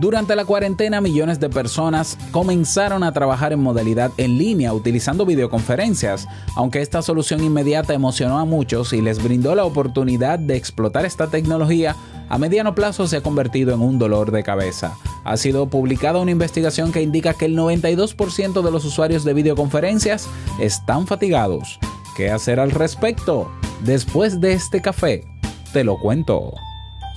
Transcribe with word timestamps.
Durante 0.00 0.34
la 0.34 0.46
cuarentena, 0.46 1.02
millones 1.02 1.40
de 1.40 1.50
personas 1.50 2.16
comenzaron 2.30 3.02
a 3.02 3.12
trabajar 3.12 3.52
en 3.52 3.60
modalidad 3.60 4.10
en 4.16 4.38
línea 4.38 4.72
utilizando 4.72 5.26
videoconferencias, 5.26 6.26
aunque 6.56 6.80
esta 6.80 7.02
solución 7.02 7.44
inmediata 7.44 7.92
emocionó 7.92 8.38
a 8.38 8.46
muchos 8.46 8.94
y 8.94 9.02
les 9.02 9.22
brindó 9.22 9.54
la 9.54 9.66
oportunidad 9.66 10.38
de 10.38 10.56
explotar 10.56 11.04
esta 11.04 11.26
tecnología, 11.26 11.96
a 12.30 12.38
mediano 12.38 12.74
plazo 12.74 13.06
se 13.06 13.18
ha 13.18 13.22
convertido 13.22 13.74
en 13.74 13.82
un 13.82 13.98
dolor 13.98 14.30
de 14.30 14.42
cabeza. 14.42 14.96
Ha 15.22 15.36
sido 15.36 15.68
publicada 15.68 16.18
una 16.18 16.30
investigación 16.30 16.92
que 16.92 17.02
indica 17.02 17.34
que 17.34 17.44
el 17.44 17.54
92% 17.54 18.62
de 18.62 18.70
los 18.70 18.86
usuarios 18.86 19.22
de 19.24 19.34
videoconferencias 19.34 20.30
están 20.58 21.06
fatigados. 21.06 21.78
¿Qué 22.16 22.30
hacer 22.30 22.58
al 22.58 22.70
respecto? 22.70 23.50
Después 23.84 24.40
de 24.40 24.54
este 24.54 24.80
café, 24.80 25.26
te 25.74 25.84
lo 25.84 25.98
cuento. 25.98 26.54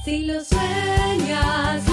Si 0.03 0.25
lo 0.25 0.43
sueñas, 0.43 1.92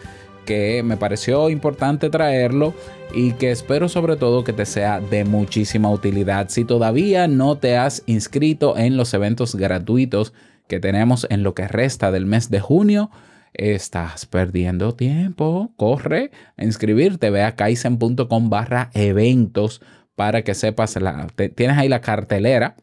que 0.44 0.82
me 0.82 0.96
pareció 0.96 1.48
importante 1.50 2.10
traerlo 2.10 2.74
y 3.14 3.32
que 3.32 3.50
espero 3.50 3.88
sobre 3.88 4.16
todo 4.16 4.44
que 4.44 4.52
te 4.52 4.66
sea 4.66 5.00
de 5.00 5.24
muchísima 5.24 5.90
utilidad. 5.90 6.48
Si 6.48 6.64
todavía 6.64 7.28
no 7.28 7.58
te 7.58 7.76
has 7.76 8.02
inscrito 8.06 8.76
en 8.76 8.96
los 8.96 9.14
eventos 9.14 9.54
gratuitos 9.54 10.32
que 10.66 10.80
tenemos 10.80 11.26
en 11.30 11.42
lo 11.42 11.54
que 11.54 11.68
resta 11.68 12.10
del 12.10 12.26
mes 12.26 12.50
de 12.50 12.60
junio, 12.60 13.10
estás 13.54 14.26
perdiendo 14.26 14.94
tiempo. 14.94 15.72
Corre 15.76 16.30
a 16.56 16.64
inscribirte. 16.64 17.30
Ve 17.30 17.42
a 17.42 17.56
kaizen.com 17.56 18.50
barra 18.50 18.90
eventos 18.94 19.80
para 20.14 20.42
que 20.42 20.54
sepas, 20.54 20.96
la, 21.00 21.28
tienes 21.54 21.78
ahí 21.78 21.88
la 21.88 22.02
cartelera 22.02 22.76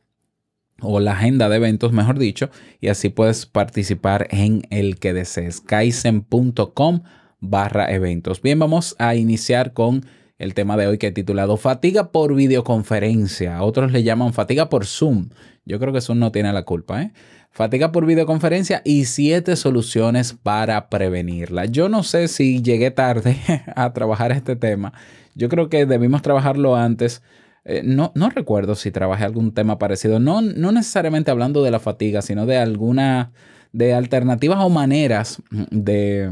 o 0.82 1.00
la 1.00 1.14
agenda 1.14 1.50
de 1.50 1.58
eventos, 1.58 1.92
mejor 1.92 2.20
dicho, 2.20 2.50
y 2.80 2.88
así 2.88 3.10
puedes 3.10 3.46
participar 3.46 4.28
en 4.32 4.64
el 4.70 4.98
que 4.98 5.14
desees. 5.14 5.62
kaizen.com 5.62 7.02
barra 7.40 7.92
eventos. 7.92 8.42
Bien, 8.42 8.60
vamos 8.60 8.96
a 9.00 9.16
iniciar 9.16 9.74
con 9.74 10.06
el 10.38 10.54
tema 10.54 10.78
de 10.78 10.88
hoy 10.88 10.98
que 10.98 11.08
he 11.08 11.12
titulado 11.12 11.58
Fatiga 11.58 12.12
por 12.12 12.36
videoconferencia. 12.36 13.62
Otros 13.64 13.92
le 13.92 14.04
llaman 14.04 14.34
fatiga 14.34 14.70
por 14.70 14.86
Zoom. 14.86 15.30
Yo 15.66 15.80
creo 15.80 15.94
que 15.94 16.02
Zoom 16.02 16.20
no 16.20 16.32
tiene 16.32 16.54
la 16.54 16.64
culpa, 16.64 17.02
¿eh? 17.02 17.12
Fatiga 17.58 17.92
por 17.92 18.06
videoconferencia 18.06 18.84
y 18.86 19.06
siete 19.06 19.56
soluciones 19.56 20.34
para 20.34 20.90
prevenirla. 20.90 21.66
Yo 21.66 21.90
no 21.90 22.04
sé 22.04 22.28
si 22.28 22.62
llegué 22.62 22.92
tarde 22.92 23.36
a 23.76 23.94
trabajar 23.94 24.32
este 24.32 24.56
tema. 24.56 24.94
Yo 25.34 25.50
creo 25.50 25.68
que 25.68 25.88
debimos 25.88 26.22
trabajarlo 26.22 26.76
antes. 26.76 27.24
Eh, 27.66 27.82
no, 27.84 28.12
no 28.14 28.30
recuerdo 28.30 28.76
si 28.76 28.92
trabajé 28.92 29.24
algún 29.24 29.56
tema 29.56 29.80
parecido. 29.80 30.20
No, 30.20 30.40
no 30.44 30.72
necesariamente 30.72 31.32
hablando 31.32 31.64
de 31.64 31.72
la 31.72 31.80
fatiga, 31.80 32.22
sino 32.22 32.46
de 32.46 32.58
alguna 32.58 33.32
de 33.74 33.96
alternativas 33.96 34.60
o 34.62 34.70
maneras 34.70 35.42
de, 35.50 36.30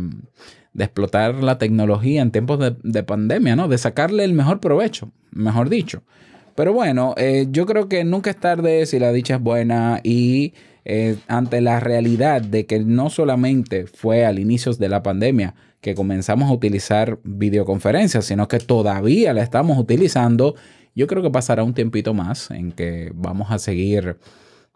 explotar 0.78 1.34
la 1.44 1.58
tecnología 1.58 2.22
en 2.22 2.30
tiempos 2.30 2.60
de, 2.60 2.76
de 2.84 3.02
pandemia, 3.02 3.56
¿no? 3.56 3.68
De 3.68 3.80
sacarle 3.80 4.26
el 4.26 4.34
mejor 4.34 4.60
provecho, 4.60 5.10
mejor 5.32 5.70
dicho. 5.70 6.04
Pero 6.54 6.72
bueno, 6.72 7.16
eh, 7.18 7.48
yo 7.50 7.66
creo 7.66 7.90
que 7.90 8.04
nunca 8.04 8.30
es 8.30 8.38
tarde 8.38 8.86
si 8.86 9.00
la 9.00 9.12
dicha 9.12 9.36
es 9.36 9.42
buena 9.42 10.00
y 10.04 10.54
eh, 10.88 11.18
ante 11.28 11.62
la 11.62 11.80
realidad 11.80 12.44
de 12.44 12.68
que 12.68 12.80
no 12.80 13.10
solamente 13.10 13.88
fue 13.88 14.24
al 14.24 14.38
inicio 14.38 14.72
de 14.74 14.88
la 14.88 15.02
pandemia 15.02 15.56
que 15.82 15.96
comenzamos 15.96 16.48
a 16.48 16.54
utilizar 16.54 17.18
videoconferencias, 17.24 18.26
sino 18.26 18.48
que 18.48 18.60
todavía 18.60 19.34
la 19.34 19.42
estamos 19.42 19.80
utilizando, 19.80 20.54
yo 20.94 21.08
creo 21.08 21.24
que 21.24 21.32
pasará 21.32 21.64
un 21.64 21.74
tiempito 21.74 22.14
más 22.14 22.52
en 22.52 22.72
que 22.72 23.12
vamos 23.16 23.50
a 23.50 23.58
seguir 23.58 24.20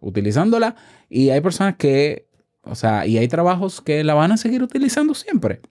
utilizándola 0.01 0.75
y 1.09 1.29
hay 1.29 1.41
personas 1.41 1.75
que, 1.75 2.27
o 2.63 2.73
sea, 2.73 3.05
y 3.05 3.19
hay 3.19 3.27
trabajos 3.27 3.79
que 3.79 4.03
la 4.03 4.15
van 4.15 4.31
a 4.31 4.37
seguir 4.37 4.63
utilizando 4.63 5.13
siempre. 5.13 5.61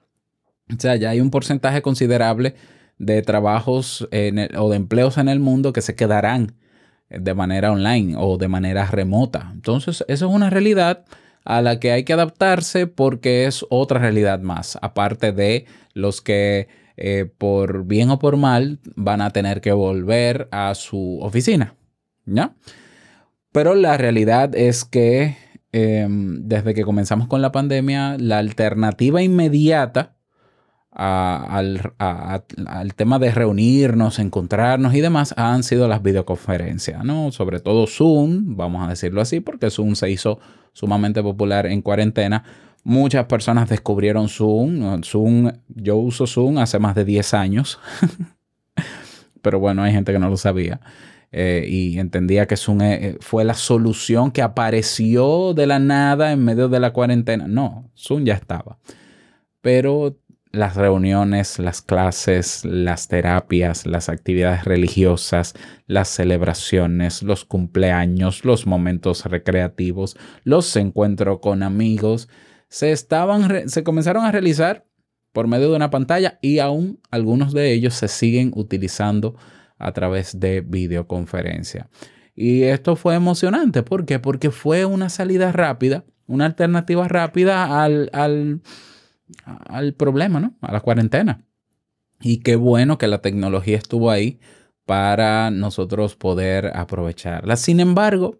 O 0.73 0.79
sea, 0.79 0.95
ya 0.95 1.11
hay 1.11 1.21
un 1.21 1.31
porcentaje 1.31 1.83
considerable 1.83 2.55
de 2.97 3.23
trabajos 3.23 4.03
o 4.03 4.71
de 4.71 4.77
empleos 4.77 5.19
en 5.19 5.29
el 5.29 5.41
mundo 5.41 5.73
que 5.73 5.83
se 5.83 5.97
quedarán 5.97 6.55
de 7.11 7.35
manera 7.35 7.73
online 7.73 8.15
o 8.17 8.37
de 8.37 8.49
manera 8.49 8.87
remota. 8.87 9.51
Entonces, 9.53 10.05
eso 10.09 10.27
es 10.27 10.35
una 10.35 10.51
realidad 10.51 11.05
a 11.45 11.63
la 11.63 11.81
que 11.81 11.93
hay 11.93 12.05
que 12.05 12.13
adaptarse 12.13 12.87
porque 12.87 13.47
es 13.47 13.65
otra 13.71 13.99
realidad 13.99 14.41
más, 14.41 14.79
aparte 14.83 15.33
de 15.33 15.65
los 15.95 16.21
que 16.21 16.69
eh, 16.97 17.31
por 17.39 17.87
bien 17.87 18.11
o 18.11 18.19
por 18.19 18.37
mal 18.37 18.81
van 18.97 19.21
a 19.23 19.31
tener 19.31 19.61
que 19.61 19.73
volver 19.73 20.49
a 20.51 20.75
su 20.75 21.19
oficina. 21.23 21.75
¿Ya? 22.27 22.55
Pero 23.53 23.75
la 23.75 23.97
realidad 23.97 24.55
es 24.55 24.85
que 24.85 25.37
eh, 25.73 26.07
desde 26.11 26.75
que 26.75 26.85
comenzamos 26.85 27.29
con 27.29 27.41
la 27.41 27.53
pandemia, 27.53 28.17
la 28.19 28.39
alternativa 28.39 29.23
inmediata 29.23 30.18
a- 30.99 31.47
al, 31.49 31.93
a- 31.99 32.43
al 32.67 32.95
tema 32.95 33.19
de 33.19 33.31
reunirnos, 33.31 34.19
encontrarnos 34.19 34.95
y 34.95 35.01
demás 35.01 35.33
han 35.37 35.63
sido 35.63 35.89
las 35.89 36.03
videoconferencias, 36.03 37.05
¿no? 37.05 37.33
Sobre 37.33 37.61
todo 37.61 37.87
Zoom, 37.87 38.57
vamos 38.57 38.85
a 38.87 38.91
decirlo 38.91 39.21
así, 39.21 39.41
porque 39.41 39.71
Zoom 39.71 39.95
se 39.95 40.11
hizo 40.11 40.41
sumamente 40.73 41.23
popular 41.23 41.67
en 41.67 41.81
cuarentena. 41.83 42.45
Muchas 42.85 43.27
personas 43.27 43.69
descubrieron 43.69 44.29
Zoom. 44.29 45.03
Zoom, 45.03 45.51
yo 45.69 45.97
uso 45.97 46.27
Zoom 46.27 46.59
hace 46.59 46.79
más 46.79 46.95
de 46.95 47.05
10 47.05 47.35
años, 47.35 47.79
pero 49.43 49.61
bueno, 49.61 49.83
hay 49.83 49.93
gente 49.93 50.13
que 50.13 50.19
no 50.19 50.29
lo 50.29 50.37
sabía. 50.37 50.81
eh, 51.31 51.67
y 51.69 51.99
entendía 51.99 52.47
que 52.47 52.57
Zoom 52.57 52.81
eh, 52.83 53.19
fue 53.21 53.45
la 53.45 53.53
solución 53.55 54.31
que 54.31 54.41
apareció 54.43 55.53
de 55.55 55.67
la 55.67 55.79
nada 55.79 56.33
en 56.33 56.43
medio 56.45 56.69
de 56.69 56.81
la 56.81 56.93
cuarentena. 56.93 57.47
No, 57.47 57.91
Zoom 57.97 58.25
ya 58.25 58.35
estaba. 58.35 58.79
Pero 59.61 60.17
las 60.53 60.77
reuniones, 60.77 61.59
las 61.59 61.83
clases, 61.83 62.65
las 62.65 63.09
terapias, 63.09 63.87
las 63.87 64.09
actividades 64.09 64.65
religiosas, 64.65 65.55
las 65.87 66.09
celebraciones, 66.09 67.23
los 67.23 67.45
cumpleaños, 67.45 68.45
los 68.45 68.67
momentos 68.67 69.25
recreativos, 69.27 70.17
los 70.45 70.75
encuentros 70.77 71.41
con 71.41 71.63
amigos, 71.63 72.29
se 72.69 72.93
estaban, 72.93 73.69
se 73.69 73.83
comenzaron 73.85 74.25
a 74.25 74.33
realizar 74.33 74.87
por 75.33 75.47
medio 75.47 75.71
de 75.71 75.77
una 75.77 75.91
pantalla 75.91 76.39
y 76.43 76.59
aún 76.59 77.01
algunos 77.11 77.53
de 77.53 77.73
ellos 77.73 77.95
se 77.95 78.09
siguen 78.09 78.53
utilizando 78.55 79.37
a 79.79 79.93
través 79.93 80.41
de 80.41 80.61
videoconferencia. 80.61 81.89
Y 82.35 82.63
esto 82.63 82.97
fue 82.97 83.15
emocionante. 83.15 83.83
¿Por 83.83 84.07
qué? 84.07 84.19
Porque 84.19 84.51
fue 84.51 84.85
una 84.85 85.09
salida 85.09 85.53
rápida, 85.53 86.05
una 86.27 86.47
alternativa 86.47 87.09
rápida 87.09 87.83
al, 87.83 88.11
al, 88.13 88.61
al 89.45 89.95
problema, 89.95 90.41
¿no? 90.41 90.55
A 90.61 90.73
la 90.73 90.81
cuarentena. 90.81 91.45
Y 92.21 92.39
qué 92.39 92.57
bueno 92.57 92.99
que 92.99 93.07
la 93.07 93.21
tecnología 93.21 93.77
estuvo 93.77 94.11
ahí 94.11 94.41
para 94.85 95.51
nosotros 95.51 96.17
poder 96.17 96.77
aprovecharla. 96.77 97.57
Sin 97.57 97.81
embargo, 97.81 98.39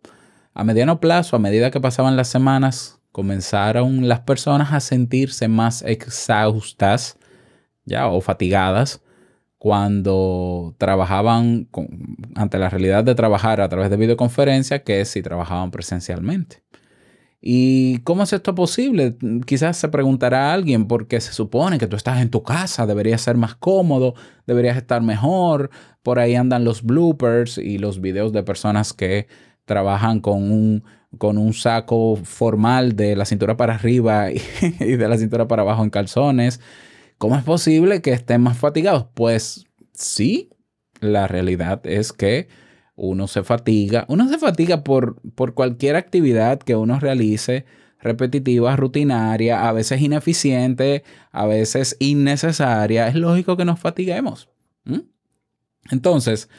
a 0.55 0.65
mediano 0.65 0.99
plazo, 0.99 1.37
a 1.37 1.39
medida 1.39 1.71
que 1.71 1.81
pasaban 1.81 2.17
las 2.17 2.29
semanas, 2.29 3.01
comenzaron 3.13 4.09
las 4.09 4.21
personas 4.21 4.73
a 4.73 4.81
sentirse 4.81 5.49
más 5.49 5.83
exhaustas 5.83 7.19
ya 7.85 8.09
o 8.09 8.21
fatigadas 8.21 9.03
cuando 9.59 10.75
trabajaban 10.79 11.69
ante 12.35 12.59
la 12.59 12.71
realidad 12.71 13.05
de 13.05 13.15
trabajar 13.15 13.61
a 13.61 13.69
través 13.69 13.91
de 13.91 13.97
videoconferencia 13.97 14.85
que 14.85 15.05
si 15.05 15.21
trabajaban 15.21 15.71
presencialmente. 15.71 16.63
¿Y 17.41 17.99
cómo 18.01 18.25
es 18.25 18.33
esto 18.33 18.55
posible? 18.55 19.17
Quizás 19.47 19.77
se 19.77 19.89
preguntará 19.89 20.53
alguien 20.53 20.89
porque 20.89 21.21
se 21.21 21.33
supone 21.33 21.79
que 21.79 21.87
tú 21.87 21.95
estás 21.97 22.21
en 22.21 22.31
tu 22.31 22.43
casa, 22.43 22.87
deberías 22.87 23.21
ser 23.21 23.37
más 23.37 23.55
cómodo, 23.55 24.15
deberías 24.47 24.77
estar 24.77 25.03
mejor. 25.03 25.71
Por 26.03 26.19
ahí 26.19 26.35
andan 26.35 26.65
los 26.65 26.83
bloopers 26.83 27.59
y 27.59 27.79
los 27.79 28.01
videos 28.01 28.33
de 28.33 28.43
personas 28.43 28.93
que 28.93 29.29
trabajan 29.65 30.21
con 30.21 30.51
un, 30.51 30.85
con 31.17 31.39
un 31.39 31.53
saco 31.53 32.17
formal 32.17 32.97
de 32.97 33.15
la 33.15 33.25
cintura 33.25 33.57
para 33.57 33.75
arriba 33.75 34.31
y, 34.81 34.97
de 34.97 35.09
la 35.09 35.17
cintura 35.17 35.47
para 35.47 35.63
abajo 35.63 35.85
en 35.85 35.91
calzones. 35.91 36.61
¿Cómo 37.19 37.37
es 37.37 37.45
posible 37.45 38.03
que 38.03 38.13
estén 38.13 38.41
más 38.41 38.59
fatigados? 38.59 39.07
Pues 39.15 39.67
sí, 39.93 40.51
la 41.01 41.29
realidad 41.29 41.81
es 41.85 42.13
que 42.13 42.49
uno 42.99 43.29
se 43.29 43.45
fatiga, 43.45 44.05
uno 44.09 44.29
se 44.29 44.39
fatiga 44.39 44.83
por, 44.83 45.21
por 45.35 45.55
cualquier 45.55 45.97
actividad 45.97 46.59
que 46.59 46.75
uno 46.75 46.99
realice, 46.99 47.65
repetitiva, 48.01 48.77
rutinaria, 48.77 49.69
a 49.69 49.73
veces 49.73 50.01
ineficiente, 50.03 51.05
a 51.31 51.47
veces 51.47 51.97
innecesaria. 52.01 53.09
Es 53.09 53.15
lógico 53.15 53.57
que 53.57 53.65
nos 53.65 53.79
fatiguemos. 53.79 54.51
Entonces, 55.91 56.51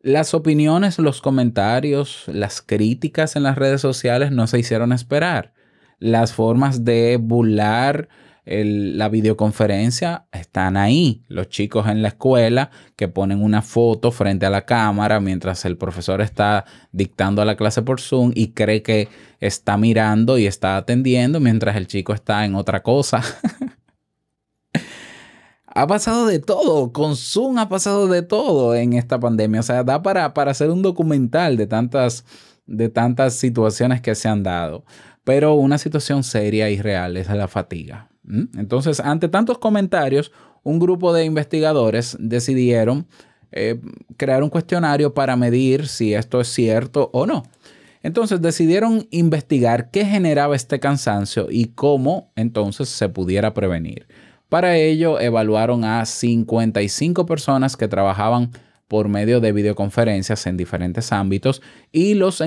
las 0.00 0.34
opiniones, 0.34 0.98
los 0.98 1.20
comentarios, 1.20 2.24
las 2.26 2.60
críticas 2.60 3.34
en 3.34 3.42
las 3.42 3.56
redes 3.56 3.80
sociales 3.80 4.30
no 4.30 4.46
se 4.46 4.58
hicieron 4.58 4.92
esperar. 4.92 5.54
Las 5.98 6.32
formas 6.32 6.84
de 6.84 7.18
burlar 7.20 8.08
la 8.44 9.08
videoconferencia 9.08 10.26
están 10.32 10.76
ahí. 10.76 11.22
Los 11.28 11.48
chicos 11.48 11.86
en 11.86 12.02
la 12.02 12.08
escuela 12.08 12.70
que 12.96 13.08
ponen 13.08 13.42
una 13.42 13.62
foto 13.62 14.10
frente 14.10 14.46
a 14.46 14.50
la 14.50 14.64
cámara 14.64 15.20
mientras 15.20 15.64
el 15.64 15.76
profesor 15.76 16.20
está 16.20 16.64
dictando 16.90 17.44
la 17.44 17.56
clase 17.56 17.82
por 17.82 18.00
Zoom 18.00 18.32
y 18.34 18.48
cree 18.48 18.82
que 18.82 19.08
está 19.40 19.76
mirando 19.76 20.38
y 20.38 20.46
está 20.46 20.76
atendiendo 20.76 21.38
mientras 21.38 21.76
el 21.76 21.86
chico 21.86 22.12
está 22.12 22.44
en 22.44 22.56
otra 22.56 22.82
cosa. 22.82 23.22
ha 25.66 25.86
pasado 25.86 26.26
de 26.26 26.40
todo, 26.40 26.92
con 26.92 27.16
Zoom 27.16 27.58
ha 27.58 27.68
pasado 27.68 28.08
de 28.08 28.22
todo 28.22 28.74
en 28.74 28.94
esta 28.94 29.20
pandemia. 29.20 29.60
O 29.60 29.64
sea, 29.64 29.84
da 29.84 30.02
para, 30.02 30.34
para 30.34 30.50
hacer 30.50 30.70
un 30.70 30.82
documental 30.82 31.56
de 31.56 31.68
tantas, 31.68 32.24
de 32.66 32.88
tantas 32.88 33.34
situaciones 33.34 34.00
que 34.00 34.16
se 34.16 34.28
han 34.28 34.42
dado. 34.42 34.84
Pero 35.22 35.54
una 35.54 35.78
situación 35.78 36.24
seria 36.24 36.68
y 36.70 36.82
real 36.82 37.16
es 37.16 37.28
la 37.28 37.46
fatiga. 37.46 38.11
Entonces, 38.28 39.00
ante 39.00 39.28
tantos 39.28 39.58
comentarios, 39.58 40.32
un 40.62 40.78
grupo 40.78 41.12
de 41.12 41.24
investigadores 41.24 42.16
decidieron 42.20 43.06
eh, 43.50 43.80
crear 44.16 44.42
un 44.42 44.48
cuestionario 44.48 45.12
para 45.12 45.36
medir 45.36 45.86
si 45.88 46.14
esto 46.14 46.40
es 46.40 46.48
cierto 46.48 47.10
o 47.12 47.26
no. 47.26 47.42
Entonces 48.02 48.40
decidieron 48.40 49.06
investigar 49.10 49.90
qué 49.90 50.04
generaba 50.04 50.56
este 50.56 50.80
cansancio 50.80 51.48
y 51.50 51.66
cómo 51.66 52.32
entonces 52.34 52.88
se 52.88 53.08
pudiera 53.08 53.54
prevenir. 53.54 54.06
Para 54.48 54.76
ello 54.76 55.20
evaluaron 55.20 55.84
a 55.84 56.04
55 56.04 57.26
personas 57.26 57.76
que 57.76 57.88
trabajaban 57.88 58.50
por 58.88 59.08
medio 59.08 59.40
de 59.40 59.52
videoconferencias 59.52 60.46
en 60.46 60.56
diferentes 60.56 61.12
ámbitos 61.12 61.62
y 61.92 62.14
los, 62.14 62.42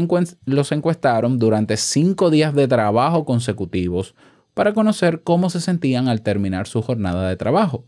los 0.46 0.72
encuestaron 0.72 1.40
durante 1.40 1.78
cinco 1.78 2.30
días 2.30 2.54
de 2.54 2.68
trabajo 2.68 3.26
consecutivos 3.26 4.14
para 4.56 4.74
conocer 4.74 5.22
cómo 5.22 5.52
se 5.52 5.62
sentían 5.62 6.08
al 6.08 6.24
terminar 6.24 6.66
su 6.66 6.82
jornada 6.82 7.30
de 7.30 7.36
trabajo. 7.36 7.86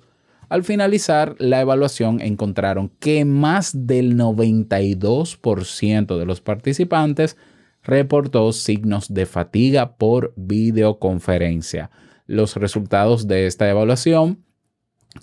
Al 0.49 0.63
finalizar 0.63 1.35
la 1.39 1.61
evaluación 1.61 2.21
encontraron 2.21 2.91
que 2.99 3.25
más 3.25 3.87
del 3.87 4.15
92% 4.15 6.19
de 6.19 6.25
los 6.25 6.41
participantes 6.41 7.37
reportó 7.83 8.53
signos 8.53 9.13
de 9.13 9.25
fatiga 9.25 9.97
por 9.97 10.33
videoconferencia. 10.35 11.89
Los 12.27 12.57
resultados 12.57 13.27
de 13.27 13.47
esta 13.47 13.69
evaluación 13.69 14.43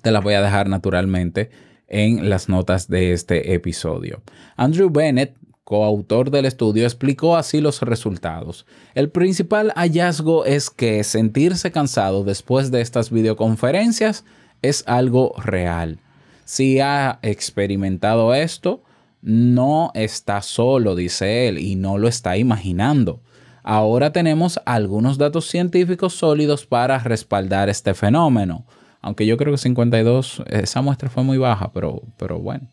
te 0.01 0.11
las 0.11 0.23
voy 0.23 0.33
a 0.33 0.41
dejar 0.41 0.67
naturalmente 0.67 1.51
en 1.87 2.29
las 2.29 2.49
notas 2.49 2.87
de 2.87 3.13
este 3.13 3.53
episodio. 3.53 4.23
Andrew 4.57 4.89
Bennett 4.89 5.37
coautor 5.65 6.29
del 6.31 6.45
estudio, 6.45 6.85
explicó 6.85 7.35
así 7.35 7.59
los 7.59 7.81
resultados. 7.81 8.65
El 8.93 9.09
principal 9.09 9.73
hallazgo 9.75 10.45
es 10.45 10.69
que 10.69 11.03
sentirse 11.03 11.71
cansado 11.71 12.23
después 12.23 12.71
de 12.71 12.81
estas 12.81 13.11
videoconferencias 13.11 14.23
es 14.61 14.83
algo 14.87 15.33
real. 15.37 15.99
Si 16.45 16.79
ha 16.79 17.19
experimentado 17.23 18.33
esto, 18.35 18.83
no 19.23 19.91
está 19.95 20.43
solo, 20.43 20.95
dice 20.95 21.47
él, 21.47 21.57
y 21.57 21.75
no 21.75 21.97
lo 21.97 22.07
está 22.07 22.37
imaginando. 22.37 23.21
Ahora 23.63 24.13
tenemos 24.13 24.59
algunos 24.65 25.17
datos 25.17 25.47
científicos 25.47 26.13
sólidos 26.13 26.67
para 26.67 26.99
respaldar 26.99 27.67
este 27.69 27.95
fenómeno. 27.95 28.67
Aunque 29.01 29.25
yo 29.25 29.37
creo 29.37 29.51
que 29.51 29.57
52, 29.57 30.43
esa 30.47 30.83
muestra 30.83 31.09
fue 31.09 31.23
muy 31.23 31.39
baja, 31.39 31.71
pero, 31.73 32.03
pero 32.17 32.37
bueno. 32.39 32.67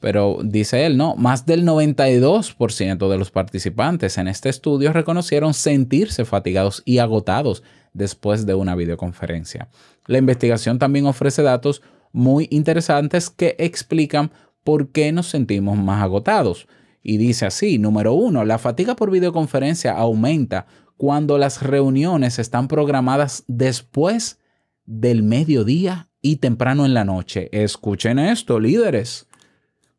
Pero 0.00 0.38
dice 0.44 0.86
él, 0.86 0.96
no, 0.96 1.16
más 1.16 1.44
del 1.44 1.64
92% 1.64 3.08
de 3.08 3.18
los 3.18 3.30
participantes 3.30 4.16
en 4.18 4.28
este 4.28 4.48
estudio 4.48 4.92
reconocieron 4.92 5.54
sentirse 5.54 6.24
fatigados 6.24 6.82
y 6.84 6.98
agotados 6.98 7.64
después 7.92 8.46
de 8.46 8.54
una 8.54 8.76
videoconferencia. 8.76 9.68
La 10.06 10.18
investigación 10.18 10.78
también 10.78 11.06
ofrece 11.06 11.42
datos 11.42 11.82
muy 12.12 12.46
interesantes 12.50 13.28
que 13.28 13.56
explican 13.58 14.30
por 14.62 14.92
qué 14.92 15.10
nos 15.12 15.28
sentimos 15.28 15.76
más 15.76 16.02
agotados. 16.02 16.68
Y 17.02 17.16
dice 17.16 17.46
así, 17.46 17.78
número 17.78 18.12
uno, 18.12 18.44
la 18.44 18.58
fatiga 18.58 18.94
por 18.94 19.10
videoconferencia 19.10 19.92
aumenta 19.96 20.66
cuando 20.96 21.38
las 21.38 21.62
reuniones 21.62 22.38
están 22.38 22.68
programadas 22.68 23.44
después 23.46 24.38
del 24.84 25.22
mediodía 25.22 26.08
y 26.20 26.36
temprano 26.36 26.86
en 26.86 26.94
la 26.94 27.04
noche. 27.04 27.48
Escuchen 27.52 28.18
esto, 28.18 28.60
líderes 28.60 29.28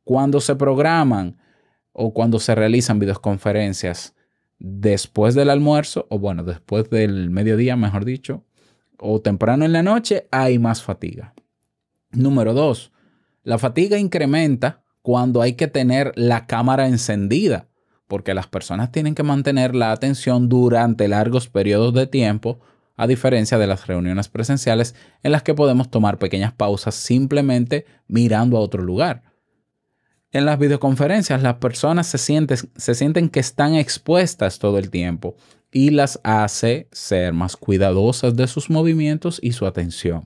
cuando 0.09 0.41
se 0.41 0.55
programan 0.55 1.37
o 1.91 2.15
cuando 2.15 2.39
se 2.39 2.55
realizan 2.55 2.97
videoconferencias 2.97 4.15
después 4.57 5.35
del 5.35 5.51
almuerzo, 5.51 6.07
o 6.09 6.17
bueno, 6.17 6.43
después 6.43 6.89
del 6.89 7.29
mediodía, 7.29 7.75
mejor 7.75 8.05
dicho, 8.05 8.43
o 8.97 9.21
temprano 9.21 9.65
en 9.65 9.71
la 9.71 9.83
noche, 9.83 10.27
hay 10.31 10.57
más 10.57 10.81
fatiga. 10.81 11.35
Número 12.09 12.55
dos, 12.55 12.91
la 13.43 13.59
fatiga 13.59 13.99
incrementa 13.99 14.81
cuando 15.03 15.43
hay 15.43 15.53
que 15.53 15.67
tener 15.67 16.11
la 16.15 16.47
cámara 16.47 16.87
encendida, 16.87 17.67
porque 18.07 18.33
las 18.33 18.47
personas 18.47 18.91
tienen 18.91 19.13
que 19.13 19.21
mantener 19.21 19.75
la 19.75 19.91
atención 19.91 20.49
durante 20.49 21.07
largos 21.07 21.49
periodos 21.49 21.93
de 21.93 22.07
tiempo, 22.07 22.59
a 22.97 23.05
diferencia 23.05 23.59
de 23.59 23.67
las 23.67 23.85
reuniones 23.85 24.27
presenciales 24.27 24.95
en 25.21 25.33
las 25.33 25.43
que 25.43 25.53
podemos 25.53 25.91
tomar 25.91 26.17
pequeñas 26.17 26.51
pausas 26.51 26.95
simplemente 26.95 27.85
mirando 28.07 28.57
a 28.57 28.61
otro 28.61 28.81
lugar. 28.81 29.28
En 30.31 30.45
las 30.45 30.59
videoconferencias 30.59 31.41
las 31.41 31.55
personas 31.55 32.07
se 32.07 32.19
sienten, 32.19 32.57
se 32.75 32.95
sienten 32.95 33.29
que 33.29 33.39
están 33.39 33.73
expuestas 33.73 34.59
todo 34.59 34.77
el 34.77 34.91
tiempo 34.91 35.35
y 35.71 35.89
las 35.89 36.19
hace 36.23 36.87
ser 36.91 37.33
más 37.33 37.57
cuidadosas 37.57 38.35
de 38.35 38.47
sus 38.47 38.69
movimientos 38.69 39.39
y 39.41 39.53
su 39.53 39.65
atención. 39.65 40.25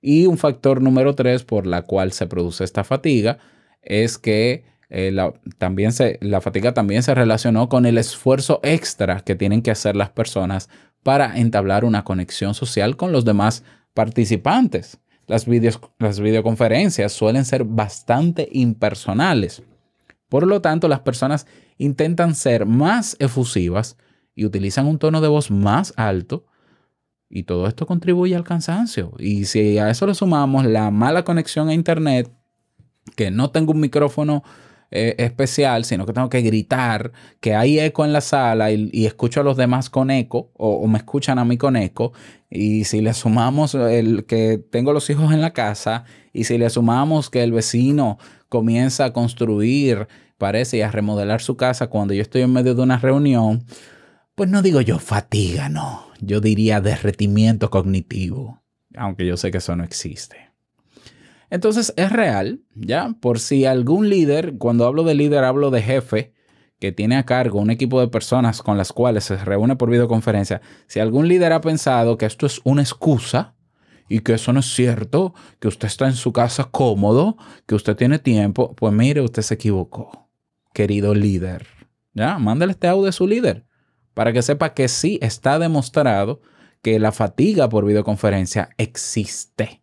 Y 0.00 0.26
un 0.26 0.38
factor 0.38 0.82
número 0.82 1.14
tres 1.14 1.44
por 1.44 1.66
la 1.66 1.82
cual 1.82 2.12
se 2.12 2.26
produce 2.26 2.64
esta 2.64 2.82
fatiga 2.82 3.38
es 3.80 4.18
que 4.18 4.64
eh, 4.90 5.16
también 5.58 5.92
la 6.20 6.40
fatiga 6.40 6.74
también 6.74 7.02
se 7.04 7.14
relacionó 7.14 7.68
con 7.68 7.86
el 7.86 7.98
esfuerzo 7.98 8.60
extra 8.64 9.20
que 9.20 9.36
tienen 9.36 9.62
que 9.62 9.70
hacer 9.70 9.94
las 9.94 10.10
personas 10.10 10.68
para 11.02 11.38
entablar 11.38 11.84
una 11.84 12.04
conexión 12.04 12.54
social 12.54 12.96
con 12.96 13.12
los 13.12 13.24
demás 13.24 13.64
participantes. 13.94 14.98
Las, 15.26 15.46
las 15.98 16.20
videoconferencias 16.20 17.12
suelen 17.12 17.44
ser 17.44 17.64
bastante 17.64 18.48
impersonales. 18.52 19.62
Por 20.28 20.46
lo 20.46 20.60
tanto, 20.60 20.88
las 20.88 21.00
personas 21.00 21.46
intentan 21.78 22.34
ser 22.34 22.66
más 22.66 23.16
efusivas 23.18 23.96
y 24.34 24.44
utilizan 24.44 24.86
un 24.86 24.98
tono 24.98 25.20
de 25.20 25.28
voz 25.28 25.50
más 25.50 25.92
alto 25.96 26.46
Y 27.28 27.44
todo 27.44 27.66
esto 27.66 27.86
contribuye 27.86 28.36
al 28.36 28.44
cansancio. 28.44 29.12
Y 29.18 29.46
si 29.46 29.78
a 29.78 29.88
eso 29.88 30.06
le 30.06 30.14
sumamos 30.14 30.66
la 30.66 30.90
mala 30.90 31.24
conexión 31.24 31.70
a 31.70 31.74
Internet, 31.74 32.30
que 33.16 33.30
no 33.30 33.50
tengo 33.50 33.72
un 33.72 33.80
micrófono 33.80 34.42
eh, 34.92 35.14
especial, 35.18 35.84
sino 35.84 36.04
que 36.04 36.12
tengo 36.12 36.28
que 36.28 36.42
gritar, 36.42 37.12
que 37.40 37.54
hay 37.54 37.80
eco 37.80 38.04
en 38.04 38.12
la 38.12 38.20
sala 38.20 38.70
y, 38.70 39.06
escucho 39.06 39.40
a 39.40 39.44
los 39.44 39.56
demás 39.56 39.88
con 39.88 40.10
eco 40.10 40.50
o, 40.54 40.74
o, 40.74 40.86
me 40.86 40.98
escuchan 40.98 41.38
a 41.38 41.44
mí 41.44 41.56
con 41.56 41.76
eco. 41.76 42.12
Y 42.50 42.84
si 42.84 43.00
le 43.00 43.14
sumamos 43.14 43.74
el 43.74 44.26
que 44.26 44.58
tengo 44.58 44.92
los 44.92 45.08
hijos 45.08 45.32
en 45.32 45.40
la 45.40 45.54
casa 45.54 46.04
y 46.34 46.44
si 46.44 46.58
le 46.58 46.68
sumamos 46.68 47.30
que 47.30 47.42
el 47.42 47.52
vecino 47.52 48.18
comienza 48.50 49.06
a 49.06 49.12
construir, 49.14 50.08
parece, 50.36 50.76
y 50.76 50.82
a 50.82 50.90
remodelar 50.90 51.40
su 51.40 51.56
casa 51.56 51.86
cuando 51.86 52.12
yo 52.12 52.20
estoy 52.20 52.42
en 52.42 52.52
medio 52.52 52.74
de 52.74 52.82
una 52.82 52.98
reunión, 52.98 53.64
pues 54.34 54.50
no 54.50 54.60
digo 54.60 54.82
yo 54.82 54.98
fatiga, 54.98 55.70
no. 55.70 56.06
Yo 56.20 56.40
diría 56.40 56.82
derretimiento 56.82 57.70
cognitivo, 57.70 58.62
aunque 58.94 59.26
yo 59.26 59.36
sé 59.38 59.50
que 59.50 59.58
eso 59.58 59.74
no 59.74 59.84
existe. 59.84 60.51
Entonces 61.52 61.92
es 61.98 62.10
real, 62.10 62.62
¿ya? 62.74 63.14
Por 63.20 63.38
si 63.38 63.66
algún 63.66 64.08
líder, 64.08 64.56
cuando 64.56 64.86
hablo 64.86 65.04
de 65.04 65.14
líder 65.14 65.44
hablo 65.44 65.70
de 65.70 65.82
jefe, 65.82 66.32
que 66.80 66.92
tiene 66.92 67.16
a 67.16 67.26
cargo 67.26 67.60
un 67.60 67.70
equipo 67.70 68.00
de 68.00 68.08
personas 68.08 68.62
con 68.62 68.78
las 68.78 68.90
cuales 68.94 69.24
se 69.24 69.36
reúne 69.36 69.76
por 69.76 69.90
videoconferencia, 69.90 70.62
si 70.86 70.98
algún 70.98 71.28
líder 71.28 71.52
ha 71.52 71.60
pensado 71.60 72.16
que 72.16 72.24
esto 72.24 72.46
es 72.46 72.62
una 72.64 72.80
excusa 72.80 73.54
y 74.08 74.20
que 74.20 74.32
eso 74.32 74.54
no 74.54 74.60
es 74.60 74.74
cierto, 74.74 75.34
que 75.60 75.68
usted 75.68 75.88
está 75.88 76.06
en 76.06 76.14
su 76.14 76.32
casa 76.32 76.70
cómodo, 76.70 77.36
que 77.66 77.74
usted 77.74 77.96
tiene 77.96 78.18
tiempo, 78.18 78.74
pues 78.74 78.94
mire, 78.94 79.20
usted 79.20 79.42
se 79.42 79.52
equivocó, 79.52 80.30
querido 80.72 81.14
líder. 81.14 81.66
¿Ya? 82.14 82.38
Mándale 82.38 82.72
este 82.72 82.88
audio 82.88 83.10
a 83.10 83.12
su 83.12 83.26
líder 83.26 83.66
para 84.14 84.32
que 84.32 84.40
sepa 84.40 84.72
que 84.72 84.88
sí 84.88 85.18
está 85.20 85.58
demostrado 85.58 86.40
que 86.80 86.98
la 86.98 87.12
fatiga 87.12 87.68
por 87.68 87.84
videoconferencia 87.84 88.70
existe. 88.78 89.81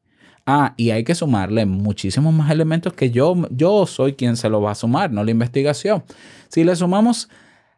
Ah, 0.51 0.73
y 0.77 0.89
hay 0.89 1.03
que 1.03 1.13
sumarle 1.13 1.67
muchísimos 1.67 2.33
más 2.33 2.49
elementos 2.49 2.93
que 2.93 3.11
yo, 3.11 3.35
yo 3.51 3.85
soy 3.85 4.13
quien 4.13 4.35
se 4.35 4.49
lo 4.49 4.59
va 4.63 4.71
a 4.71 4.75
sumar, 4.75 5.11
no 5.11 5.23
la 5.23 5.29
investigación. 5.29 6.03
Si 6.47 6.63
le 6.63 6.75
sumamos 6.75 7.29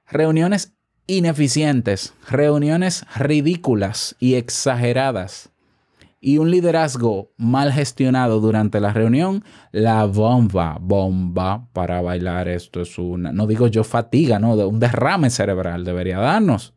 reuniones 0.10 0.74
ineficientes, 1.06 2.14
reuniones 2.30 3.06
ridículas 3.18 4.16
y 4.22 4.36
exageradas, 4.36 5.52
y 6.22 6.38
un 6.38 6.50
liderazgo 6.50 7.34
mal 7.36 7.74
gestionado 7.74 8.40
durante 8.40 8.80
la 8.80 8.94
reunión, 8.94 9.44
la 9.74 10.06
bomba, 10.06 10.78
bomba 10.80 11.68
para 11.74 12.00
bailar 12.00 12.48
esto 12.48 12.80
es 12.80 12.98
una, 12.98 13.34
no 13.34 13.48
digo 13.48 13.68
yo 13.68 13.84
fatiga, 13.84 14.40
no, 14.40 14.54
un 14.54 14.80
derrame 14.80 15.30
cerebral 15.30 15.84
debería 15.84 16.20
darnos. 16.20 16.74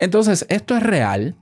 Entonces, 0.00 0.46
esto 0.48 0.76
es 0.76 0.82
real 0.82 1.36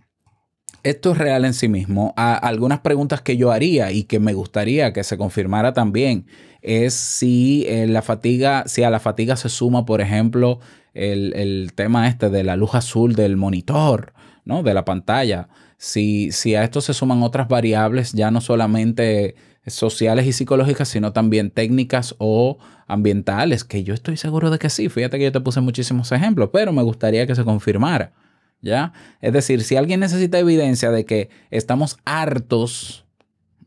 esto 0.90 1.12
es 1.12 1.18
real 1.18 1.44
en 1.44 1.54
sí 1.54 1.68
mismo. 1.68 2.14
algunas 2.16 2.80
preguntas 2.80 3.20
que 3.20 3.36
yo 3.36 3.50
haría 3.50 3.90
y 3.90 4.04
que 4.04 4.20
me 4.20 4.34
gustaría 4.34 4.92
que 4.92 5.02
se 5.04 5.18
confirmara 5.18 5.72
también 5.72 6.26
es 6.62 6.94
si 6.94 7.64
eh, 7.68 7.86
la 7.86 8.02
fatiga, 8.02 8.64
si 8.66 8.82
a 8.82 8.90
la 8.90 9.00
fatiga 9.00 9.36
se 9.36 9.48
suma, 9.48 9.84
por 9.84 10.00
ejemplo, 10.00 10.60
el, 10.94 11.72
tema 11.74 12.08
este 12.08 12.30
de 12.30 12.44
la 12.44 12.56
luz 12.56 12.74
azul 12.74 13.14
del 13.14 13.36
monitor, 13.36 14.14
¿no? 14.44 14.62
De 14.62 14.74
la 14.74 14.84
pantalla. 14.84 15.48
Si, 15.76 16.32
si 16.32 16.54
a 16.54 16.64
esto 16.64 16.80
se 16.80 16.94
suman 16.94 17.22
otras 17.22 17.48
variables, 17.48 18.12
ya 18.12 18.30
no 18.30 18.40
solamente 18.40 19.34
sociales 19.66 20.26
y 20.26 20.32
psicológicas, 20.32 20.88
sino 20.88 21.12
también 21.12 21.50
técnicas 21.50 22.14
o 22.18 22.58
ambientales, 22.86 23.64
que 23.64 23.82
yo 23.82 23.92
estoy 23.92 24.16
seguro 24.16 24.50
de 24.50 24.58
que 24.58 24.70
sí. 24.70 24.88
Fíjate 24.88 25.18
que 25.18 25.24
yo 25.24 25.32
te 25.32 25.40
puse 25.40 25.60
muchísimos 25.60 26.12
ejemplos, 26.12 26.50
pero 26.52 26.72
me 26.72 26.82
gustaría 26.82 27.26
que 27.26 27.34
se 27.34 27.44
confirmara. 27.44 28.12
¿Ya? 28.60 28.92
Es 29.20 29.32
decir, 29.32 29.62
si 29.62 29.76
alguien 29.76 30.00
necesita 30.00 30.38
evidencia 30.38 30.90
de 30.90 31.04
que 31.04 31.30
estamos 31.50 31.98
hartos 32.04 33.06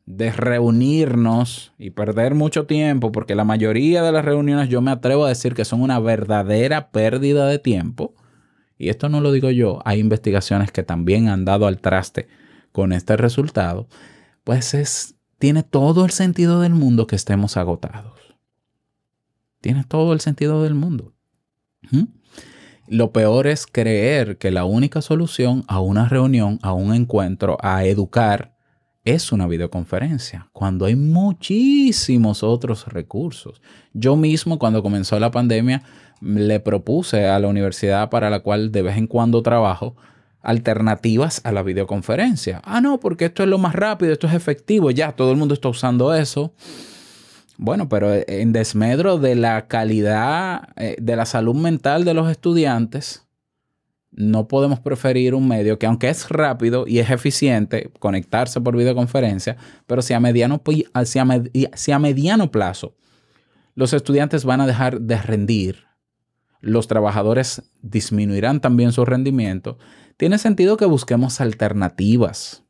de 0.06 0.32
reunirnos 0.32 1.72
y 1.78 1.92
perder 1.92 2.34
mucho 2.34 2.66
tiempo, 2.66 3.12
porque 3.12 3.36
la 3.36 3.44
mayoría 3.44 4.02
de 4.02 4.12
las 4.12 4.26
reuniones 4.26 4.68
yo 4.68 4.82
me 4.82 4.90
atrevo 4.90 5.26
a 5.26 5.30
decir 5.30 5.54
que 5.54 5.66
son 5.66 5.82
una 5.82 6.00
verdadera 6.00 6.90
pérdida 6.90 7.46
de 7.48 7.60
tiempo, 7.60 8.16
y 8.78 8.90
esto 8.90 9.08
no 9.10 9.22
lo 9.22 9.32
digo 9.32 9.52
yo, 9.52 9.82
hay 9.86 10.00
investigaciones 10.00 10.72
que 10.72 10.84
también 10.84 11.28
han 11.28 11.46
dado 11.46 11.68
al 11.68 11.80
traste 11.80 12.28
con 12.72 12.92
este 12.92 13.18
resultado, 13.18 13.88
pues 14.44 14.74
es, 14.74 15.16
tiene 15.38 15.62
todo 15.62 16.06
el 16.06 16.12
sentido 16.12 16.62
del 16.62 16.74
mundo 16.74 17.06
que 17.06 17.16
estemos 17.16 17.56
agotados. 17.58 18.20
Tiene 19.62 19.84
todo 19.84 20.14
el 20.14 20.22
sentido 20.22 20.64
del 20.64 20.74
mundo. 20.74 21.14
¿Mm? 21.92 22.06
Lo 22.90 23.12
peor 23.12 23.46
es 23.46 23.68
creer 23.68 24.38
que 24.38 24.50
la 24.50 24.66
única 24.66 25.04
solución 25.04 25.64
a 25.68 25.80
una 25.80 26.10
reunión, 26.10 26.58
a 26.64 26.74
un 26.74 26.96
encuentro, 26.96 27.56
a 27.62 27.86
educar, 27.86 28.56
es 29.06 29.32
una 29.32 29.46
videoconferencia, 29.46 30.50
cuando 30.54 30.86
hay 30.86 30.96
muchísimos 30.96 32.42
otros 32.42 32.88
recursos. 32.88 33.62
Yo 33.94 34.16
mismo, 34.16 34.58
cuando 34.58 34.82
comenzó 34.82 35.20
la 35.20 35.30
pandemia, 35.30 35.84
le 36.20 36.60
propuse 36.60 37.28
a 37.28 37.38
la 37.38 37.48
universidad 37.48 38.10
para 38.10 38.32
la 38.32 38.40
cual 38.40 38.72
de 38.72 38.82
vez 38.82 38.98
en 38.98 39.06
cuando 39.06 39.44
trabajo, 39.44 39.96
alternativas 40.42 41.42
a 41.44 41.52
la 41.52 41.62
videoconferencia. 41.62 42.60
Ah, 42.64 42.82
no, 42.82 43.00
porque 43.00 43.26
esto 43.26 43.44
es 43.44 43.50
lo 43.50 43.60
más 43.60 43.76
rápido, 43.76 44.14
esto 44.14 44.26
es 44.26 44.34
efectivo, 44.34 44.90
ya 44.90 45.12
todo 45.12 45.32
el 45.32 45.38
mundo 45.38 45.54
está 45.54 45.70
usando 45.70 46.12
eso. 46.16 46.54
Bueno, 47.62 47.90
pero 47.90 48.14
en 48.14 48.54
desmedro 48.54 49.18
de 49.18 49.36
la 49.36 49.68
calidad 49.68 50.70
eh, 50.78 50.96
de 50.98 51.18
la 51.18 51.26
salud 51.26 51.56
mental 51.56 52.06
de 52.06 52.14
los 52.14 52.32
estudiantes, 52.32 53.28
no 54.12 54.48
podemos 54.48 54.80
preferir 54.80 55.36
un 55.36 55.46
medio 55.46 55.78
que 55.78 55.86
aunque 55.86 56.08
es 56.08 56.30
rápido 56.30 56.88
y 56.88 57.00
es 57.00 57.10
eficiente 57.10 57.92
conectarse 58.00 58.62
por 58.62 58.78
videoconferencia, 58.78 59.58
pero 59.88 60.02
si 60.02 60.14
a 60.14 60.22
mediano, 60.22 60.64
si 61.74 61.92
a 61.92 62.00
mediano 62.00 62.50
plazo 62.50 62.96
los 63.76 63.92
estudiantes 63.92 64.46
van 64.46 64.62
a 64.62 64.66
dejar 64.66 65.02
de 65.02 65.18
rendir, 65.18 65.84
los 66.62 66.88
trabajadores 66.88 67.74
disminuirán 67.82 68.62
también 68.62 68.94
su 68.94 69.04
rendimiento, 69.04 69.78
tiene 70.16 70.38
sentido 70.38 70.78
que 70.78 70.86
busquemos 70.86 71.42
alternativas. 71.42 72.64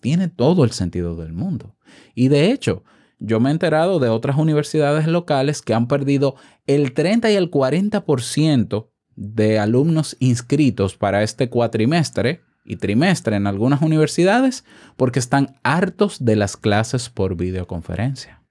Tiene 0.00 0.28
todo 0.28 0.62
el 0.62 0.70
sentido 0.70 1.16
del 1.16 1.32
mundo. 1.32 1.74
Y 2.14 2.28
de 2.28 2.52
hecho, 2.52 2.84
yo 3.18 3.40
me 3.40 3.50
he 3.50 3.52
enterado 3.52 3.98
de 3.98 4.08
otras 4.08 4.36
universidades 4.36 5.06
locales 5.06 5.62
que 5.62 5.74
han 5.74 5.88
perdido 5.88 6.36
el 6.66 6.92
30 6.92 7.30
y 7.30 7.34
el 7.34 7.50
40% 7.50 8.88
de 9.16 9.58
alumnos 9.58 10.16
inscritos 10.20 10.96
para 10.96 11.22
este 11.22 11.48
cuatrimestre 11.48 12.42
y 12.64 12.76
trimestre 12.76 13.36
en 13.36 13.46
algunas 13.46 13.82
universidades 13.82 14.64
porque 14.96 15.18
están 15.18 15.56
hartos 15.62 16.24
de 16.24 16.36
las 16.36 16.56
clases 16.56 17.08
por 17.08 17.34
videoconferencia. 17.34 18.42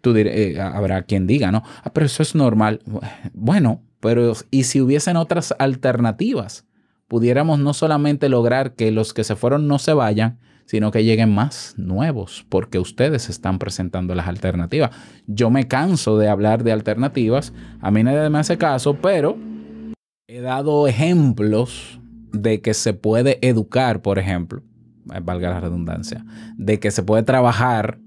Tú 0.00 0.14
eh, 0.16 0.58
habrá 0.60 1.02
quien 1.02 1.26
diga, 1.26 1.52
¿no? 1.52 1.62
Ah, 1.84 1.92
pero 1.92 2.06
eso 2.06 2.22
es 2.22 2.34
normal. 2.34 2.80
Bueno, 3.32 3.82
pero 4.00 4.32
¿y 4.50 4.64
si 4.64 4.80
hubiesen 4.80 5.16
otras 5.16 5.54
alternativas? 5.58 6.64
Pudiéramos 7.08 7.58
no 7.58 7.74
solamente 7.74 8.28
lograr 8.28 8.74
que 8.74 8.90
los 8.90 9.14
que 9.14 9.24
se 9.24 9.36
fueron 9.36 9.68
no 9.68 9.78
se 9.78 9.92
vayan, 9.92 10.40
sino 10.66 10.90
que 10.90 11.04
lleguen 11.04 11.32
más 11.34 11.74
nuevos, 11.78 12.44
porque 12.48 12.78
ustedes 12.78 13.30
están 13.30 13.58
presentando 13.58 14.14
las 14.14 14.28
alternativas. 14.28 14.90
Yo 15.26 15.50
me 15.50 15.68
canso 15.68 16.18
de 16.18 16.28
hablar 16.28 16.64
de 16.64 16.72
alternativas, 16.72 17.52
a 17.80 17.90
mí 17.90 18.02
nadie 18.02 18.28
me 18.28 18.38
hace 18.38 18.58
caso, 18.58 18.96
pero 19.00 19.38
he 20.28 20.40
dado 20.40 20.88
ejemplos 20.88 22.00
de 22.32 22.60
que 22.60 22.74
se 22.74 22.92
puede 22.92 23.38
educar, 23.46 24.02
por 24.02 24.18
ejemplo, 24.18 24.62
eh, 25.14 25.20
valga 25.22 25.50
la 25.50 25.60
redundancia, 25.60 26.24
de 26.56 26.78
que 26.80 26.90
se 26.90 27.02
puede 27.02 27.22
trabajar 27.22 27.98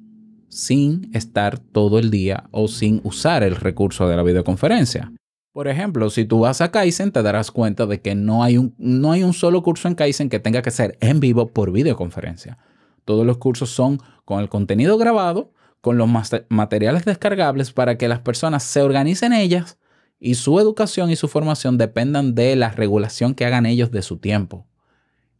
sin 0.49 1.09
estar 1.13 1.59
todo 1.59 1.99
el 1.99 2.11
día 2.11 2.45
o 2.51 2.67
sin 2.67 3.01
usar 3.03 3.43
el 3.43 3.55
recurso 3.55 4.07
de 4.07 4.17
la 4.17 4.23
videoconferencia. 4.23 5.11
Por 5.59 5.67
ejemplo, 5.67 6.09
si 6.09 6.23
tú 6.23 6.39
vas 6.39 6.61
a 6.61 6.71
Kaizen, 6.71 7.11
te 7.11 7.21
darás 7.21 7.51
cuenta 7.51 7.85
de 7.85 7.99
que 7.99 8.15
no 8.15 8.45
hay, 8.45 8.57
un, 8.57 8.73
no 8.77 9.11
hay 9.11 9.23
un 9.23 9.33
solo 9.33 9.61
curso 9.61 9.89
en 9.89 9.95
Kaizen 9.95 10.29
que 10.29 10.39
tenga 10.39 10.61
que 10.61 10.71
ser 10.71 10.97
en 11.01 11.19
vivo 11.19 11.49
por 11.49 11.73
videoconferencia. 11.73 12.57
Todos 13.03 13.25
los 13.25 13.39
cursos 13.39 13.69
son 13.69 13.99
con 14.23 14.39
el 14.39 14.47
contenido 14.47 14.97
grabado, 14.97 15.51
con 15.81 15.97
los 15.97 16.07
materiales 16.47 17.03
descargables 17.03 17.73
para 17.73 17.97
que 17.97 18.07
las 18.07 18.19
personas 18.19 18.63
se 18.63 18.81
organicen 18.81 19.33
ellas 19.33 19.77
y 20.17 20.35
su 20.35 20.61
educación 20.61 21.11
y 21.11 21.17
su 21.17 21.27
formación 21.27 21.77
dependan 21.77 22.35
de 22.35 22.55
la 22.55 22.69
regulación 22.69 23.35
que 23.35 23.45
hagan 23.45 23.65
ellos 23.65 23.91
de 23.91 24.01
su 24.01 24.15
tiempo. 24.15 24.65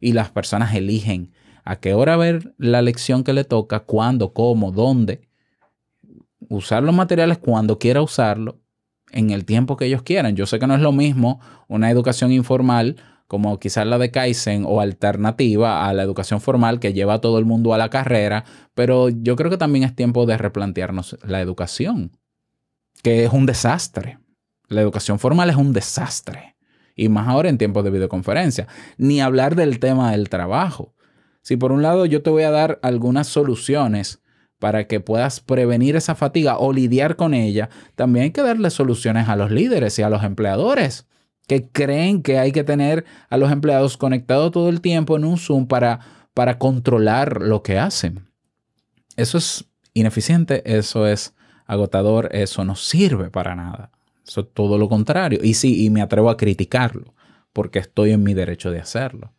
Y 0.00 0.12
las 0.12 0.28
personas 0.28 0.74
eligen 0.74 1.32
a 1.64 1.76
qué 1.76 1.94
hora 1.94 2.18
ver 2.18 2.52
la 2.58 2.82
lección 2.82 3.24
que 3.24 3.32
le 3.32 3.44
toca, 3.44 3.80
cuándo, 3.80 4.34
cómo, 4.34 4.70
dónde. 4.70 5.30
Usar 6.50 6.82
los 6.82 6.94
materiales 6.94 7.38
cuando 7.38 7.78
quiera 7.78 8.02
usarlo 8.02 8.60
en 9.12 9.30
el 9.30 9.44
tiempo 9.44 9.76
que 9.76 9.86
ellos 9.86 10.02
quieran. 10.02 10.36
Yo 10.36 10.46
sé 10.46 10.58
que 10.58 10.66
no 10.66 10.74
es 10.74 10.80
lo 10.80 10.92
mismo 10.92 11.40
una 11.68 11.90
educación 11.90 12.32
informal 12.32 12.96
como 13.30 13.60
quizás 13.60 13.86
la 13.86 13.96
de 13.98 14.10
Kaizen 14.10 14.64
o 14.66 14.80
alternativa 14.80 15.88
a 15.88 15.92
la 15.92 16.02
educación 16.02 16.40
formal 16.40 16.80
que 16.80 16.92
lleva 16.92 17.14
a 17.14 17.20
todo 17.20 17.38
el 17.38 17.44
mundo 17.44 17.72
a 17.72 17.78
la 17.78 17.88
carrera, 17.88 18.44
pero 18.74 19.08
yo 19.08 19.36
creo 19.36 19.50
que 19.50 19.56
también 19.56 19.84
es 19.84 19.94
tiempo 19.94 20.26
de 20.26 20.36
replantearnos 20.36 21.16
la 21.22 21.40
educación, 21.40 22.18
que 23.04 23.24
es 23.24 23.32
un 23.32 23.46
desastre. 23.46 24.18
La 24.66 24.80
educación 24.80 25.20
formal 25.20 25.48
es 25.48 25.54
un 25.54 25.72
desastre. 25.72 26.56
Y 26.96 27.08
más 27.08 27.28
ahora 27.28 27.48
en 27.48 27.56
tiempos 27.56 27.84
de 27.84 27.90
videoconferencia. 27.90 28.66
Ni 28.98 29.20
hablar 29.20 29.54
del 29.54 29.78
tema 29.78 30.10
del 30.10 30.28
trabajo. 30.28 30.94
Si 31.40 31.56
por 31.56 31.70
un 31.70 31.82
lado 31.82 32.06
yo 32.06 32.22
te 32.22 32.30
voy 32.30 32.42
a 32.42 32.50
dar 32.50 32.80
algunas 32.82 33.28
soluciones 33.28 34.20
para 34.60 34.86
que 34.86 35.00
puedas 35.00 35.40
prevenir 35.40 35.96
esa 35.96 36.14
fatiga 36.14 36.58
o 36.58 36.72
lidiar 36.72 37.16
con 37.16 37.34
ella, 37.34 37.70
también 37.96 38.24
hay 38.24 38.30
que 38.30 38.42
darle 38.42 38.70
soluciones 38.70 39.28
a 39.28 39.34
los 39.34 39.50
líderes 39.50 39.98
y 39.98 40.02
a 40.02 40.10
los 40.10 40.22
empleadores 40.22 41.06
que 41.48 41.68
creen 41.68 42.22
que 42.22 42.38
hay 42.38 42.52
que 42.52 42.62
tener 42.62 43.04
a 43.28 43.36
los 43.36 43.50
empleados 43.50 43.96
conectados 43.96 44.52
todo 44.52 44.68
el 44.68 44.80
tiempo 44.80 45.16
en 45.16 45.24
un 45.24 45.36
Zoom 45.36 45.66
para, 45.66 45.98
para 46.32 46.58
controlar 46.58 47.42
lo 47.42 47.64
que 47.64 47.76
hacen. 47.76 48.28
Eso 49.16 49.38
es 49.38 49.64
ineficiente, 49.92 50.62
eso 50.64 51.08
es 51.08 51.34
agotador, 51.66 52.28
eso 52.32 52.64
no 52.64 52.76
sirve 52.76 53.30
para 53.30 53.56
nada. 53.56 53.90
Eso 54.24 54.42
es 54.42 54.46
todo 54.54 54.78
lo 54.78 54.88
contrario. 54.88 55.40
Y 55.42 55.54
sí, 55.54 55.84
y 55.84 55.90
me 55.90 56.02
atrevo 56.02 56.30
a 56.30 56.36
criticarlo, 56.36 57.14
porque 57.52 57.80
estoy 57.80 58.12
en 58.12 58.22
mi 58.22 58.34
derecho 58.34 58.70
de 58.70 58.78
hacerlo. 58.78 59.32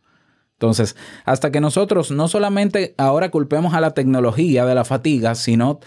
Entonces, 0.62 0.96
hasta 1.26 1.52
que 1.52 1.60
nosotros 1.60 2.12
no 2.12 2.28
solamente 2.28 2.94
ahora 3.00 3.32
culpemos 3.32 3.74
a 3.74 3.82
la 3.82 3.96
tecnología 3.96 4.64
de 4.64 4.76
la 4.76 4.86
fatiga, 4.86 5.34
sino 5.34 5.80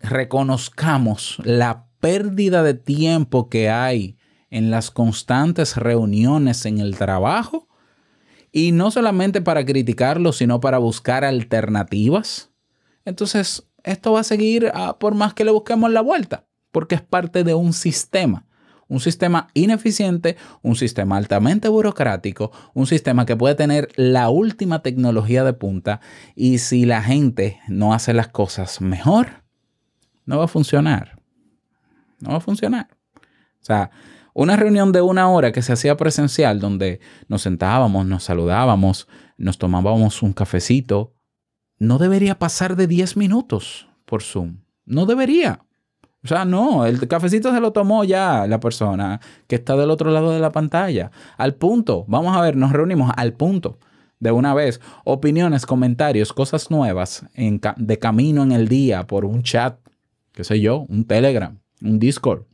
reconozcamos 0.00 1.36
la 1.44 1.88
pérdida 2.00 2.62
de 2.62 2.72
tiempo 2.72 3.50
que 3.50 3.68
hay 3.68 4.16
en 4.48 4.70
las 4.70 4.90
constantes 4.90 5.76
reuniones 5.76 6.64
en 6.64 6.78
el 6.78 6.96
trabajo, 6.96 7.68
y 8.50 8.72
no 8.72 8.90
solamente 8.90 9.42
para 9.42 9.66
criticarlo, 9.66 10.32
sino 10.32 10.58
para 10.58 10.78
buscar 10.78 11.22
alternativas, 11.22 12.50
entonces 13.04 13.68
esto 13.84 14.12
va 14.12 14.20
a 14.20 14.24
seguir 14.24 14.72
ah, 14.72 14.98
por 14.98 15.14
más 15.14 15.34
que 15.34 15.44
le 15.44 15.50
busquemos 15.50 15.90
la 15.90 16.00
vuelta, 16.00 16.46
porque 16.70 16.94
es 16.94 17.02
parte 17.02 17.44
de 17.44 17.52
un 17.52 17.74
sistema 17.74 18.46
un 18.92 19.00
sistema 19.00 19.48
ineficiente, 19.54 20.36
un 20.60 20.76
sistema 20.76 21.16
altamente 21.16 21.68
burocrático, 21.68 22.52
un 22.74 22.86
sistema 22.86 23.24
que 23.24 23.34
puede 23.34 23.54
tener 23.54 23.88
la 23.96 24.28
última 24.28 24.82
tecnología 24.82 25.44
de 25.44 25.54
punta 25.54 26.02
y 26.36 26.58
si 26.58 26.84
la 26.84 27.00
gente 27.02 27.58
no 27.68 27.94
hace 27.94 28.12
las 28.12 28.28
cosas 28.28 28.82
mejor, 28.82 29.44
no 30.26 30.36
va 30.36 30.44
a 30.44 30.48
funcionar. 30.48 31.22
No 32.20 32.32
va 32.32 32.36
a 32.36 32.40
funcionar. 32.40 32.88
O 33.16 33.64
sea, 33.64 33.90
una 34.34 34.56
reunión 34.56 34.92
de 34.92 35.00
una 35.00 35.26
hora 35.30 35.52
que 35.52 35.62
se 35.62 35.72
hacía 35.72 35.96
presencial 35.96 36.60
donde 36.60 37.00
nos 37.28 37.40
sentábamos, 37.40 38.04
nos 38.04 38.24
saludábamos, 38.24 39.08
nos 39.38 39.56
tomábamos 39.56 40.22
un 40.22 40.34
cafecito, 40.34 41.14
no 41.78 41.96
debería 41.96 42.38
pasar 42.38 42.76
de 42.76 42.86
10 42.86 43.16
minutos 43.16 43.88
por 44.04 44.22
Zoom. 44.22 44.58
No 44.84 45.06
debería. 45.06 45.64
O 46.24 46.28
sea, 46.28 46.44
no, 46.44 46.86
el 46.86 47.08
cafecito 47.08 47.52
se 47.52 47.60
lo 47.60 47.72
tomó 47.72 48.04
ya 48.04 48.46
la 48.46 48.60
persona 48.60 49.20
que 49.48 49.56
está 49.56 49.76
del 49.76 49.90
otro 49.90 50.10
lado 50.10 50.30
de 50.30 50.38
la 50.38 50.52
pantalla. 50.52 51.10
Al 51.36 51.54
punto, 51.54 52.04
vamos 52.06 52.36
a 52.36 52.40
ver, 52.40 52.56
nos 52.56 52.72
reunimos 52.72 53.10
al 53.16 53.32
punto 53.32 53.78
de 54.20 54.30
una 54.30 54.54
vez. 54.54 54.80
Opiniones, 55.04 55.66
comentarios, 55.66 56.32
cosas 56.32 56.70
nuevas 56.70 57.26
de 57.34 57.98
camino 57.98 58.44
en 58.44 58.52
el 58.52 58.68
día 58.68 59.04
por 59.06 59.24
un 59.24 59.42
chat, 59.42 59.80
qué 60.32 60.44
sé 60.44 60.60
yo, 60.60 60.86
un 60.88 61.04
Telegram, 61.06 61.58
un 61.82 61.98
Discord. 61.98 62.44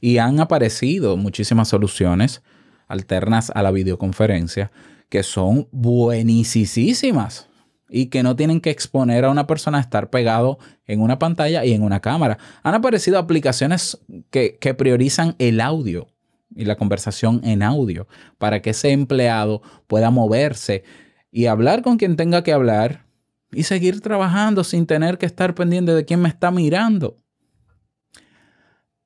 Y 0.00 0.18
han 0.18 0.40
aparecido 0.40 1.16
muchísimas 1.16 1.68
soluciones 1.68 2.42
alternas 2.88 3.52
a 3.54 3.62
la 3.62 3.70
videoconferencia 3.70 4.72
que 5.08 5.22
son 5.22 5.68
buenísimas 5.70 7.48
y 7.88 8.06
que 8.06 8.22
no 8.22 8.36
tienen 8.36 8.60
que 8.60 8.70
exponer 8.70 9.24
a 9.24 9.30
una 9.30 9.46
persona 9.46 9.78
a 9.78 9.80
estar 9.80 10.10
pegado 10.10 10.58
en 10.86 11.00
una 11.00 11.18
pantalla 11.18 11.64
y 11.64 11.72
en 11.72 11.82
una 11.82 12.00
cámara. 12.00 12.38
Han 12.62 12.74
aparecido 12.74 13.18
aplicaciones 13.18 13.98
que, 14.30 14.58
priorizan 14.76 15.34
el 15.38 15.60
audio 15.60 16.08
y 16.54 16.64
la 16.64 16.76
conversación 16.76 17.40
en 17.44 17.62
audio 17.62 18.06
para 18.38 18.60
que 18.60 18.70
ese 18.70 18.90
empleado 18.90 19.62
pueda 19.86 20.10
moverse 20.10 20.84
y 21.30 21.46
hablar 21.46 21.82
con 21.82 21.96
quien 21.96 22.16
tenga 22.16 22.42
que 22.42 22.52
hablar 22.52 23.06
y 23.50 23.62
seguir 23.62 24.00
trabajando 24.00 24.64
sin 24.64 24.86
tener 24.86 25.18
que 25.18 25.26
estar 25.26 25.54
pendiente 25.54 25.94
de 25.94 26.04
quién 26.04 26.20
me 26.20 26.28
está 26.28 26.50
mirando. 26.50 27.18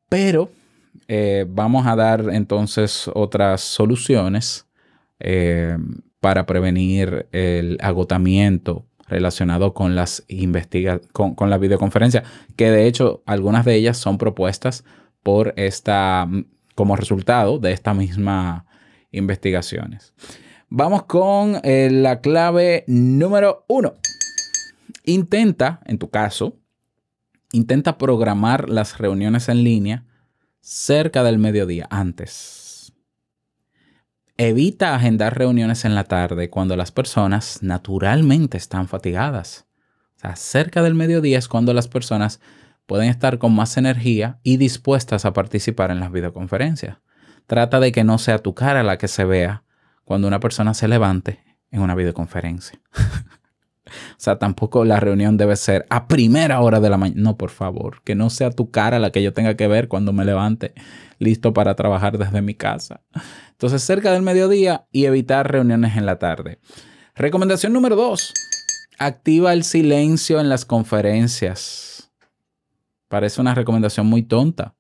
Pero 0.09 0.51
eh, 1.09 1.47
vamos 1.49 1.87
a 1.87 1.97
dar 1.97 2.29
entonces 2.33 3.11
otras 3.15 3.61
soluciones. 3.61 4.67
Eh, 5.21 5.77
para 6.23 6.47
prevenir 6.47 7.27
el 7.33 7.79
agotamiento 7.81 8.87
relacionado 9.09 9.75
con 9.75 9.97
las 9.97 10.23
investiga 10.29 11.01
con, 11.13 11.51
la 11.51 11.59
videoconferencia, 11.59 12.23
que 12.55 12.71
de 12.71 12.87
hecho 12.87 13.25
algunas 13.27 13.65
de 13.65 13.75
ellas 13.75 13.99
son 13.99 14.19
propuestas 14.19 14.85
por 15.25 15.53
esta 15.57 16.29
como 16.77 16.95
resultado 16.95 17.59
de 17.59 17.73
esta 17.73 17.93
misma 17.93 18.67
investigaciones. 19.11 20.15
Vamos 20.69 21.03
con 21.07 21.61
eh, 21.65 21.89
la 21.91 22.21
clave 22.21 22.85
número 22.87 23.65
uno. 23.67 23.95
Intenta, 25.05 25.81
en 25.87 25.99
tu 25.99 26.09
caso, 26.09 26.57
intenta 27.51 27.99
programar 27.99 28.69
las 28.69 28.97
reuniones 28.97 29.49
en 29.49 29.65
línea 29.65 30.05
cerca 30.61 31.25
del 31.25 31.41
mediodía, 31.41 31.89
antes 31.91 32.72
Evita 34.39 34.95
agendar 34.95 35.37
reuniones 35.37 35.85
en 35.85 35.95
la 35.95 36.05
tarde 36.05 36.49
cuando 36.49 36.75
las 36.75 36.91
personas 36.91 37.63
naturalmente 37.63 38.57
están 38.57 38.89
fatigadas. 38.89 39.67
O 40.17 40.21
sea, 40.21 40.37
cerca 40.37 40.83
del 40.83 40.95
mediodía 40.95 41.39
es 41.39 41.49
cuando 41.49 41.75
las 41.75 41.89
personas 41.89 42.41
pueden 42.87 43.09
estar 43.09 43.39
con 43.39 43.55
más 43.55 43.77
energía 43.77 44.39
y 44.43 44.57
dispuestas 44.57 45.25
a 45.25 45.33
participar 45.33 45.91
en 45.91 46.01
las 46.01 46.11
videoconferencias. 46.11 46.99
Trata 47.47 47.79
de 47.79 47.93
que 47.93 48.05
no 48.05 48.19
sea 48.19 48.39
tu 48.39 48.55
cara 48.55 48.83
la 48.83 48.99
que 48.99 49.09
se 49.09 49.25
vea 49.25 49.65
cuando 50.05 50.29
una 50.29 50.41
persona 50.41 50.75
se 50.75 50.89
levante 50.89 51.41
en 51.71 51.81
una 51.81 51.95
videoconferencia. 51.95 52.81
o 54.13 54.21
sea, 54.21 54.39
tampoco 54.39 54.85
la 54.85 55.01
reunión 55.01 55.37
debe 55.37 55.57
ser 55.57 55.87
a 55.91 56.09
primera 56.09 56.61
hora 56.61 56.81
de 56.81 56.91
la 56.91 56.97
mañana. 56.97 57.21
No, 57.21 57.37
por 57.37 57.51
favor, 57.51 58.03
que 58.03 58.15
no 58.15 58.31
sea 58.31 58.51
tu 58.51 58.71
cara 58.71 58.99
la 58.99 59.11
que 59.11 59.23
yo 59.23 59.33
tenga 59.33 59.57
que 59.57 59.69
ver 59.69 59.89
cuando 59.89 60.13
me 60.13 60.25
levante 60.25 60.75
listo 61.19 61.53
para 61.53 61.75
trabajar 61.75 62.19
desde 62.19 62.43
mi 62.43 62.55
casa. 62.55 63.03
Entonces, 63.53 63.83
cerca 63.83 64.13
del 64.13 64.23
mediodía 64.23 64.87
y 64.91 65.05
evitar 65.05 65.51
reuniones 65.51 65.97
en 65.97 66.05
la 66.05 66.19
tarde. 66.19 66.59
Recomendación 67.15 67.73
número 67.73 67.95
dos. 67.95 68.33
Activa 68.99 69.53
el 69.53 69.65
silencio 69.65 70.41
en 70.41 70.49
las 70.49 70.65
conferencias. 70.65 72.11
Parece 73.09 73.41
una 73.41 73.55
recomendación 73.55 74.07
muy 74.07 74.23
tonta, 74.23 74.75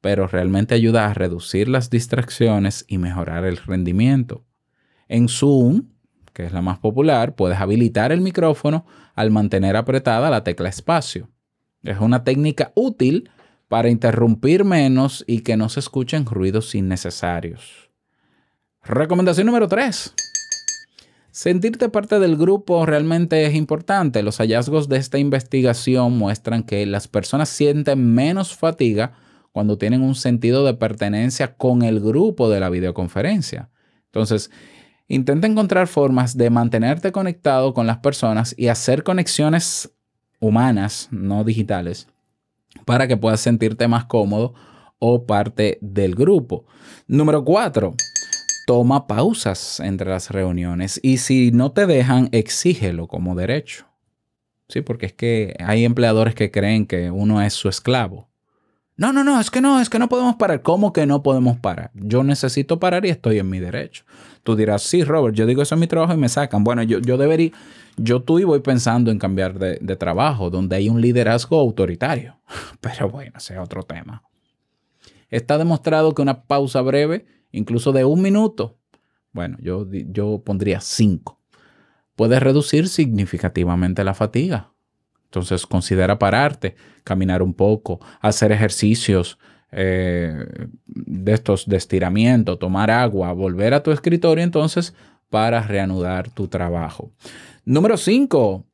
pero 0.00 0.26
realmente 0.26 0.74
ayuda 0.74 1.06
a 1.06 1.14
reducir 1.14 1.68
las 1.68 1.90
distracciones 1.90 2.84
y 2.86 2.98
mejorar 2.98 3.44
el 3.44 3.56
rendimiento. 3.56 4.44
En 5.08 5.28
Zoom, 5.28 5.88
que 6.38 6.44
es 6.44 6.52
la 6.52 6.62
más 6.62 6.78
popular, 6.78 7.34
puedes 7.34 7.58
habilitar 7.58 8.12
el 8.12 8.20
micrófono 8.20 8.86
al 9.16 9.32
mantener 9.32 9.74
apretada 9.74 10.30
la 10.30 10.44
tecla 10.44 10.68
espacio. 10.68 11.28
Es 11.82 11.98
una 11.98 12.22
técnica 12.22 12.70
útil 12.76 13.28
para 13.66 13.88
interrumpir 13.88 14.64
menos 14.64 15.24
y 15.26 15.40
que 15.40 15.56
no 15.56 15.68
se 15.68 15.80
escuchen 15.80 16.26
ruidos 16.26 16.76
innecesarios. 16.76 17.90
Recomendación 18.84 19.46
número 19.48 19.66
3. 19.66 20.14
Sentirte 21.32 21.88
parte 21.88 22.20
del 22.20 22.36
grupo 22.36 22.86
realmente 22.86 23.44
es 23.44 23.56
importante. 23.56 24.22
Los 24.22 24.38
hallazgos 24.38 24.88
de 24.88 24.98
esta 24.98 25.18
investigación 25.18 26.16
muestran 26.16 26.62
que 26.62 26.86
las 26.86 27.08
personas 27.08 27.48
sienten 27.48 28.14
menos 28.14 28.54
fatiga 28.54 29.14
cuando 29.50 29.76
tienen 29.76 30.02
un 30.02 30.14
sentido 30.14 30.64
de 30.64 30.74
pertenencia 30.74 31.56
con 31.56 31.82
el 31.82 31.98
grupo 31.98 32.48
de 32.48 32.60
la 32.60 32.70
videoconferencia. 32.70 33.70
Entonces, 34.04 34.52
intenta 35.08 35.46
encontrar 35.46 35.88
formas 35.88 36.36
de 36.36 36.50
mantenerte 36.50 37.12
conectado 37.12 37.74
con 37.74 37.86
las 37.86 37.98
personas 37.98 38.54
y 38.56 38.68
hacer 38.68 39.02
conexiones 39.02 39.90
humanas, 40.38 41.08
no 41.10 41.44
digitales, 41.44 42.06
para 42.84 43.08
que 43.08 43.16
puedas 43.16 43.40
sentirte 43.40 43.88
más 43.88 44.04
cómodo 44.04 44.54
o 44.98 45.26
parte 45.26 45.78
del 45.80 46.14
grupo. 46.14 46.64
Número 47.06 47.44
cuatro, 47.44 47.94
toma 48.66 49.06
pausas 49.06 49.80
entre 49.80 50.10
las 50.10 50.30
reuniones 50.30 51.00
y 51.02 51.18
si 51.18 51.50
no 51.52 51.72
te 51.72 51.86
dejan, 51.86 52.28
exígelo 52.32 53.08
como 53.08 53.34
derecho. 53.34 53.86
Sí, 54.68 54.82
porque 54.82 55.06
es 55.06 55.12
que 55.14 55.56
hay 55.64 55.84
empleadores 55.84 56.34
que 56.34 56.50
creen 56.50 56.86
que 56.86 57.10
uno 57.10 57.40
es 57.40 57.54
su 57.54 57.70
esclavo. 57.70 58.27
No, 58.98 59.12
no, 59.12 59.22
no, 59.22 59.40
es 59.40 59.48
que 59.48 59.60
no, 59.60 59.80
es 59.80 59.88
que 59.88 60.00
no 60.00 60.08
podemos 60.08 60.34
parar. 60.34 60.60
¿Cómo 60.60 60.92
que 60.92 61.06
no 61.06 61.22
podemos 61.22 61.56
parar? 61.56 61.92
Yo 61.94 62.24
necesito 62.24 62.80
parar 62.80 63.06
y 63.06 63.10
estoy 63.10 63.38
en 63.38 63.48
mi 63.48 63.60
derecho. 63.60 64.02
Tú 64.42 64.56
dirás, 64.56 64.82
sí, 64.82 65.04
Robert, 65.04 65.36
yo 65.36 65.46
digo 65.46 65.62
eso 65.62 65.76
en 65.76 65.80
mi 65.80 65.86
trabajo 65.86 66.14
y 66.14 66.16
me 66.16 66.28
sacan. 66.28 66.64
Bueno, 66.64 66.82
yo, 66.82 66.98
yo 66.98 67.16
debería, 67.16 67.52
yo 67.96 68.22
tú 68.22 68.40
y 68.40 68.44
voy 68.44 68.58
pensando 68.58 69.12
en 69.12 69.20
cambiar 69.20 69.56
de, 69.56 69.96
trabajo, 69.96 70.50
donde 70.50 70.74
hay 70.74 70.88
un 70.88 71.00
liderazgo 71.00 71.60
autoritario. 71.60 72.40
Pero 72.80 73.08
bueno, 73.08 73.34
ese 73.36 73.54
es 73.54 73.60
otro 73.60 73.84
tema. 73.84 74.24
Está 75.30 75.58
demostrado 75.58 76.12
que 76.12 76.22
una 76.22 76.42
pausa 76.42 76.80
breve, 76.80 77.24
incluso 77.52 77.92
de 77.92 78.04
un 78.04 78.20
minuto, 78.20 78.80
bueno, 79.30 79.58
yo, 79.60 79.86
yo 79.92 80.42
pondría 80.44 80.80
cinco, 80.80 81.38
puede 82.16 82.40
reducir 82.40 82.88
significativamente 82.88 84.02
la 84.02 84.14
fatiga. 84.14 84.72
Entonces 85.28 85.66
considera 85.66 86.18
pararte, 86.18 86.74
caminar 87.04 87.42
un 87.42 87.52
poco, 87.52 88.00
hacer 88.20 88.50
ejercicios 88.50 89.38
eh, 89.70 90.46
de 90.86 91.32
estos 91.32 91.66
de 91.66 91.76
estiramiento, 91.76 92.56
tomar 92.56 92.90
agua, 92.90 93.32
volver 93.32 93.74
a 93.74 93.82
tu 93.82 93.90
escritorio 93.90 94.42
entonces 94.42 94.94
para 95.28 95.62
reanudar 95.62 96.30
tu 96.30 96.48
trabajo. 96.48 97.12
Número 97.66 97.98
5. 97.98 98.64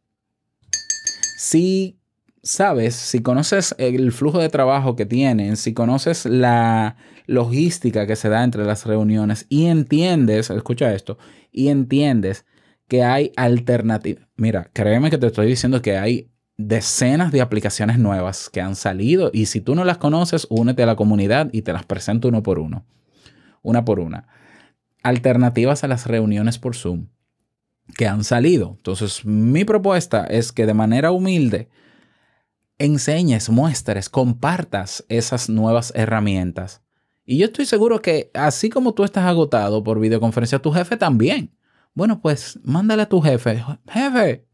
Si 1.37 1.99
sabes, 2.45 2.95
si 2.95 3.23
conoces 3.23 3.75
el 3.79 4.13
flujo 4.13 4.39
de 4.39 4.49
trabajo 4.49 4.95
que 4.95 5.07
tienen, 5.07 5.57
si 5.57 5.75
conoces 5.75 6.27
la 6.27 6.97
logística 7.27 8.07
que 8.07 8.15
se 8.15 8.29
da 8.29 8.45
entre 8.45 8.65
las 8.65 8.87
reuniones 8.87 9.47
y 9.49 9.67
entiendes, 9.67 10.51
escucha 10.51 10.95
esto, 10.95 11.19
y 11.51 11.69
entiendes 11.69 12.45
que 12.87 13.03
hay 13.03 13.33
alternativas. 13.37 14.29
Mira, 14.37 14.71
créeme 14.73 15.11
que 15.11 15.19
te 15.19 15.27
estoy 15.27 15.47
diciendo 15.49 15.83
que 15.83 15.97
hay 15.97 16.31
decenas 16.57 17.33
de 17.33 17.41
aplicaciones 17.41 17.99
nuevas 17.99 18.49
que 18.49 18.61
han 18.61 18.77
salido 18.77 19.31
y 19.33 19.47
si 19.47 19.61
tú 19.61 19.75
no 19.75 19.85
las 19.85 19.99
conoces, 19.99 20.47
únete 20.51 20.83
a 20.83 20.87
la 20.87 20.97
comunidad 20.97 21.49
y 21.53 21.63
te 21.63 21.73
las 21.73 21.85
presento 21.85 22.29
uno 22.29 22.43
por 22.43 22.59
uno. 22.59 22.85
Una 23.63 23.85
por 23.85 24.01
una. 24.01 24.29
Alternativas 25.03 25.85
a 25.85 25.89
las 25.89 26.07
reuniones 26.07 26.59
por 26.59 26.77
Zoom 26.77 27.09
que 27.97 28.07
han 28.07 28.25
salido. 28.25 28.75
Entonces, 28.77 29.25
mi 29.25 29.65
propuesta 29.65 30.25
es 30.25 30.53
que 30.53 30.67
de 30.67 30.75
manera 30.75 31.11
humilde 31.11 31.69
enseñes, 32.79 33.51
muestres, 33.51 34.09
compartas 34.09 35.05
esas 35.09 35.49
nuevas 35.49 35.93
herramientas. 35.95 36.83
Y 37.25 37.39
yo 37.39 37.47
estoy 37.47 37.67
seguro 37.67 38.03
que 38.03 38.31
así 38.35 38.69
como 38.69 38.95
tú 38.95 39.05
estás 39.05 39.25
agotado 39.25 39.83
por 39.83 40.01
videoconferencia, 40.01 40.59
tu 40.59 40.73
jefe 40.73 40.97
también. 40.97 41.55
Bueno, 41.95 42.21
pues 42.21 42.59
mándale 42.65 43.03
a 43.03 43.09
tu 43.09 43.21
jefe, 43.21 43.65
jefe, 43.89 44.45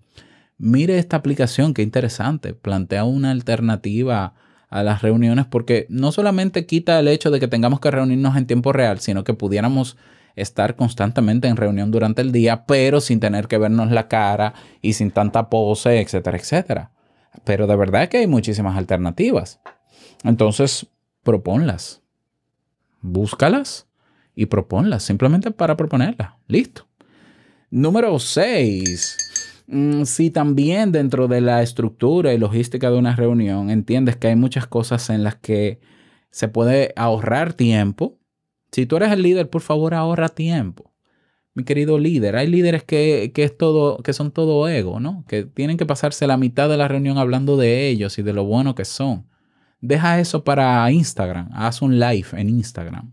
mire 0.61 0.99
esta 0.99 1.17
aplicación, 1.17 1.75
qué 1.75 1.83
interesante, 1.83 2.55
plantea 2.55 3.05
una 3.05 3.31
alternativa 3.31 4.35
a 4.69 4.83
las 4.85 5.03
reuniones 5.03 5.47
porque 5.47 5.87
no 5.89 6.13
solamente 6.13 6.67
quita 6.67 7.01
el 7.01 7.09
hecho 7.09 7.31
de 7.31 7.41
que 7.41 7.49
tengamos 7.49 7.81
que 7.81 7.91
reunirnos 7.91 8.37
en 8.37 8.47
tiempo 8.47 8.73
real, 8.73 9.01
sino 9.01 9.25
que 9.25 9.35
pudiéramos 9.35 9.97
estar 10.37 10.77
constantemente 10.77 11.49
en 11.49 11.57
reunión 11.57 11.91
durante 11.91 12.23
el 12.23 12.31
día, 12.31 12.67
pero 12.67 13.01
sin 13.01 13.19
tener 13.19 13.49
que 13.49 13.59
vernos 13.59 13.91
la 13.91 14.07
cara 14.07 14.55
y 14.81 14.93
sin 14.93 15.11
tanta 15.11 15.51
pose, 15.51 16.01
etcétera, 16.01 16.39
etcétera. 16.39 16.93
Pero 17.45 17.67
de 17.67 17.77
verdad 17.77 18.09
que 18.09 18.19
hay 18.19 18.27
muchísimas 18.27 18.77
alternativas. 18.77 19.61
Entonces, 20.23 20.87
proponlas. 21.23 22.03
Búscalas 23.01 23.89
y 24.37 24.47
proponlas, 24.47 25.03
simplemente 25.03 25.51
para 25.51 25.77
proponerlas. 25.77 26.35
Listo. 26.47 26.87
Número 27.71 28.19
6. 28.19 29.30
Mm, 29.73 30.03
si 30.05 30.31
también 30.31 30.91
dentro 30.91 31.29
de 31.29 31.41
la 31.41 31.63
estructura 31.63 32.35
y 32.35 32.39
logística 32.39 32.91
de 32.91 32.99
una 32.99 33.15
reunión 33.15 33.71
entiendes 33.71 34.17
que 34.17 34.27
hay 34.27 34.35
muchas 34.35 34.67
cosas 34.67 35.11
en 35.11 35.23
las 35.23 35.37
que 35.37 35.79
se 36.31 36.49
puede 36.49 36.93
ahorrar 36.97 37.53
tiempo, 37.55 38.19
si 38.73 38.87
tú 38.87 38.97
eres 38.97 39.13
el 39.13 39.23
líder, 39.23 39.49
por 39.49 39.63
favor 39.63 39.95
ahorra 39.95 40.29
tiempo. 40.29 40.93
Mi 41.55 41.63
querido 41.65 41.99
líder, 42.01 42.37
hay 42.37 42.49
líderes 42.49 42.83
que, 42.83 43.33
es 43.35 43.57
todo, 43.57 43.99
que 43.99 44.13
son 44.13 44.33
todo 44.33 44.69
ego, 44.69 44.99
¿no? 44.99 45.25
Que 45.29 45.45
tienen 45.45 45.77
que 45.77 45.87
pasarse 45.87 46.27
la 46.27 46.37
mitad 46.37 46.69
de 46.69 46.77
la 46.77 46.89
reunión 46.89 47.19
hablando 47.19 47.57
de 47.57 47.89
ellos 47.89 48.19
y 48.19 48.23
de 48.23 48.33
lo 48.33 48.45
bueno 48.45 48.75
que 48.75 48.85
son. 48.85 49.29
Deja 49.81 50.19
eso 50.21 50.43
para 50.43 50.91
Instagram, 50.91 51.49
haz 51.53 51.81
un 51.81 52.01
live 52.01 52.29
en 52.33 52.49
Instagram. 52.49 53.13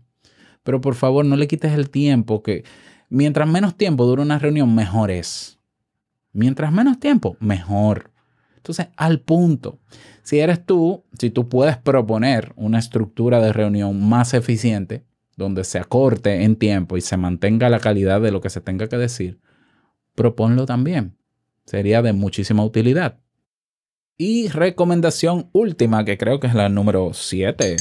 Pero 0.64 0.80
por 0.80 0.96
favor, 0.96 1.24
no 1.24 1.36
le 1.36 1.46
quites 1.48 1.72
el 1.72 1.90
tiempo 1.90 2.42
que 2.42 2.64
mientras 3.10 3.48
menos 3.48 3.76
tiempo 3.76 4.06
dura 4.06 4.22
una 4.22 4.38
reunión, 4.40 4.74
mejor 4.74 5.10
es. 5.12 5.57
Mientras 6.32 6.72
menos 6.72 7.00
tiempo, 7.00 7.36
mejor. 7.40 8.10
Entonces, 8.56 8.88
al 8.96 9.20
punto. 9.20 9.78
Si 10.22 10.38
eres 10.40 10.64
tú, 10.66 11.04
si 11.18 11.30
tú 11.30 11.48
puedes 11.48 11.76
proponer 11.78 12.52
una 12.56 12.78
estructura 12.78 13.40
de 13.40 13.52
reunión 13.52 14.06
más 14.06 14.34
eficiente, 14.34 15.04
donde 15.36 15.64
se 15.64 15.78
acorte 15.78 16.42
en 16.42 16.56
tiempo 16.56 16.96
y 16.96 17.00
se 17.00 17.16
mantenga 17.16 17.70
la 17.70 17.78
calidad 17.80 18.20
de 18.20 18.32
lo 18.32 18.40
que 18.40 18.50
se 18.50 18.60
tenga 18.60 18.88
que 18.88 18.98
decir, 18.98 19.40
proponlo 20.14 20.66
también. 20.66 21.16
Sería 21.64 22.02
de 22.02 22.12
muchísima 22.12 22.64
utilidad. 22.64 23.18
Y 24.18 24.48
recomendación 24.48 25.48
última, 25.52 26.04
que 26.04 26.18
creo 26.18 26.40
que 26.40 26.48
es 26.48 26.54
la 26.54 26.68
número 26.68 27.12
7. 27.14 27.76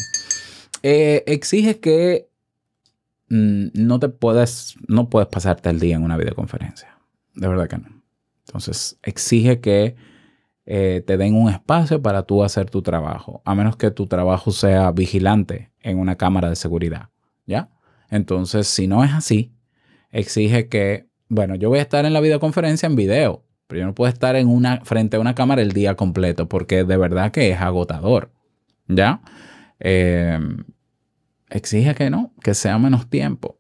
Eh, 0.83 1.23
exige 1.25 1.79
que 1.79 2.29
mm, 3.29 3.69
no 3.73 3.99
te 3.99 4.09
puedes, 4.09 4.75
no 4.87 5.09
puedes 5.09 5.27
pasarte 5.29 5.69
el 5.69 5.79
día 5.79 5.95
en 5.95 6.03
una 6.03 6.15
videoconferencia. 6.15 6.97
De 7.33 7.47
verdad 7.47 7.67
que 7.67 7.79
no. 7.79 7.96
Entonces, 8.47 8.97
exige 9.03 9.59
que 9.59 9.95
eh, 10.65 11.03
te 11.05 11.17
den 11.17 11.35
un 11.35 11.49
espacio 11.49 12.01
para 12.01 12.23
tú 12.23 12.43
hacer 12.43 12.69
tu 12.69 12.81
trabajo, 12.81 13.41
a 13.45 13.55
menos 13.55 13.75
que 13.75 13.91
tu 13.91 14.07
trabajo 14.07 14.51
sea 14.51 14.91
vigilante 14.91 15.71
en 15.81 15.99
una 15.99 16.15
cámara 16.15 16.49
de 16.49 16.55
seguridad. 16.55 17.09
¿ya? 17.45 17.69
Entonces, 18.09 18.67
si 18.67 18.87
no 18.87 19.03
es 19.03 19.11
así, 19.13 19.53
exige 20.11 20.69
que, 20.69 21.07
bueno, 21.27 21.55
yo 21.55 21.69
voy 21.69 21.79
a 21.79 21.81
estar 21.81 22.05
en 22.05 22.13
la 22.13 22.21
videoconferencia 22.21 22.87
en 22.87 22.95
video, 22.95 23.43
pero 23.67 23.81
yo 23.81 23.85
no 23.85 23.95
puedo 23.95 24.11
estar 24.11 24.37
en 24.37 24.47
una, 24.47 24.81
frente 24.85 25.17
a 25.17 25.19
una 25.19 25.35
cámara 25.35 25.61
el 25.61 25.73
día 25.73 25.95
completo 25.95 26.47
porque 26.47 26.85
de 26.85 26.97
verdad 26.97 27.31
que 27.31 27.51
es 27.51 27.59
agotador, 27.59 28.31
¿ya? 28.87 29.21
Em, 29.79 30.63
exige 31.49 31.95
que 31.95 32.09
no, 32.09 32.33
que 32.41 32.53
sea 32.53 32.77
menos 32.77 33.09
tiempo, 33.09 33.59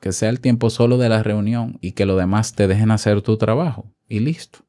que 0.00 0.12
sea 0.12 0.28
el 0.28 0.40
tiempo 0.40 0.70
solo 0.70 0.96
de 0.96 1.08
la 1.08 1.24
reunión 1.24 1.78
y 1.80 1.92
que 1.92 2.06
lo 2.06 2.16
demás 2.16 2.54
te 2.54 2.68
dejen 2.68 2.92
hacer 2.92 3.20
tu 3.22 3.36
trabajo 3.36 3.92
y 4.08 4.20
listo. 4.20 4.60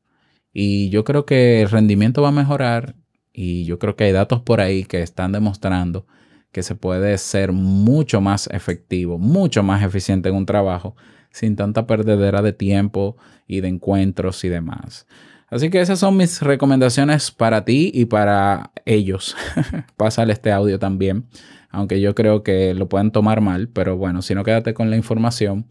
Y 0.54 0.90
yo 0.90 1.04
creo 1.04 1.26
que 1.26 1.62
el 1.62 1.70
rendimiento 1.70 2.22
va 2.22 2.30
a 2.30 2.34
mejorar 2.34 2.96
y 3.34 3.66
yo 3.66 3.80
creo 3.80 3.96
que 3.96 4.06
hay 4.06 4.12
datos 4.12 4.42
por 4.42 4.62
ahí 4.62 4.84
que 4.84 5.02
están 5.02 5.32
demostrando 5.32 6.06
que 6.52 6.64
se 6.64 6.76
puede 6.76 7.18
ser 7.18 7.52
mucho 7.52 8.22
más 8.22 8.48
efectivo, 8.48 9.18
mucho 9.18 9.64
más 9.64 9.84
eficiente 9.84 10.30
en 10.30 10.36
un 10.36 10.46
trabajo 10.46 10.96
sin 11.32 11.56
tanta 11.56 11.86
perdedera 11.86 12.42
de 12.42 12.54
tiempo 12.54 13.18
y 13.48 13.62
de 13.62 13.68
encuentros 13.68 14.44
y 14.44 14.50
demás. 14.50 15.06
Así 15.50 15.70
que 15.70 15.82
esas 15.82 16.00
son 16.00 16.18
mis 16.18 16.42
recomendaciones 16.42 17.32
para 17.32 17.66
ti 17.66 17.92
y 17.94 18.06
para 18.06 18.72
ellos. 18.86 19.36
Pásale 19.98 20.34
este 20.34 20.52
audio 20.52 20.80
también, 20.80 21.26
aunque 21.70 22.02
yo 22.02 22.14
creo 22.14 22.44
que 22.44 22.74
lo 22.74 22.90
pueden 22.90 23.12
tomar 23.12 23.42
mal, 23.42 23.68
pero 23.70 23.98
bueno, 23.98 24.22
si 24.22 24.36
no 24.36 24.44
quédate 24.44 24.74
con 24.74 24.90
la 24.90 24.96
información. 24.96 25.68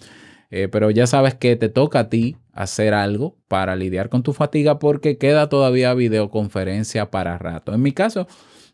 Eh, 0.50 0.68
pero 0.68 0.90
ya 0.90 1.06
sabes 1.06 1.34
que 1.34 1.56
te 1.56 1.68
toca 1.68 2.00
a 2.00 2.08
ti 2.08 2.36
hacer 2.58 2.92
algo 2.92 3.36
para 3.46 3.76
lidiar 3.76 4.08
con 4.08 4.24
tu 4.24 4.32
fatiga 4.32 4.80
porque 4.80 5.16
queda 5.16 5.48
todavía 5.48 5.94
videoconferencia 5.94 7.08
para 7.08 7.38
rato. 7.38 7.72
En 7.72 7.80
mi 7.80 7.92
caso, 7.92 8.26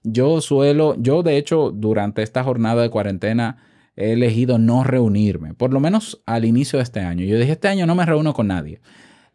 yo 0.02 0.40
suelo, 0.40 0.96
yo 0.98 1.22
de 1.22 1.36
hecho 1.36 1.70
durante 1.70 2.22
esta 2.22 2.42
jornada 2.42 2.80
de 2.80 2.88
cuarentena 2.88 3.58
he 3.94 4.12
elegido 4.12 4.56
no 4.56 4.84
reunirme, 4.84 5.52
por 5.52 5.74
lo 5.74 5.80
menos 5.80 6.22
al 6.24 6.46
inicio 6.46 6.78
de 6.78 6.82
este 6.84 7.00
año. 7.00 7.26
Yo 7.26 7.38
dije, 7.38 7.52
este 7.52 7.68
año 7.68 7.84
no 7.86 7.94
me 7.94 8.06
reúno 8.06 8.32
con 8.32 8.46
nadie. 8.46 8.80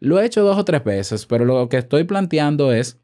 Lo 0.00 0.18
he 0.18 0.26
hecho 0.26 0.42
dos 0.42 0.58
o 0.58 0.64
tres 0.64 0.82
veces, 0.82 1.26
pero 1.26 1.44
lo 1.44 1.68
que 1.68 1.76
estoy 1.76 2.02
planteando 2.02 2.72
es, 2.72 3.00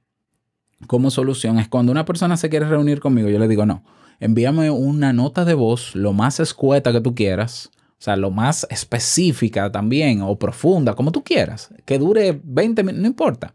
como 0.88 1.12
solución, 1.12 1.60
es 1.60 1.68
cuando 1.68 1.92
una 1.92 2.04
persona 2.04 2.36
se 2.36 2.48
quiere 2.50 2.66
reunir 2.66 2.98
conmigo, 2.98 3.28
yo 3.28 3.38
le 3.38 3.46
digo, 3.46 3.66
no, 3.66 3.84
envíame 4.18 4.68
una 4.70 5.12
nota 5.12 5.44
de 5.44 5.54
voz 5.54 5.94
lo 5.94 6.12
más 6.12 6.40
escueta 6.40 6.90
que 6.90 7.00
tú 7.00 7.14
quieras, 7.14 7.70
sea, 8.06 8.16
lo 8.16 8.30
más 8.30 8.66
específica 8.70 9.70
también 9.70 10.22
o 10.22 10.38
profunda, 10.38 10.94
como 10.94 11.12
tú 11.12 11.22
quieras, 11.22 11.70
que 11.84 11.98
dure 11.98 12.40
20 12.42 12.82
minutos, 12.82 13.02
no 13.02 13.08
importa 13.08 13.54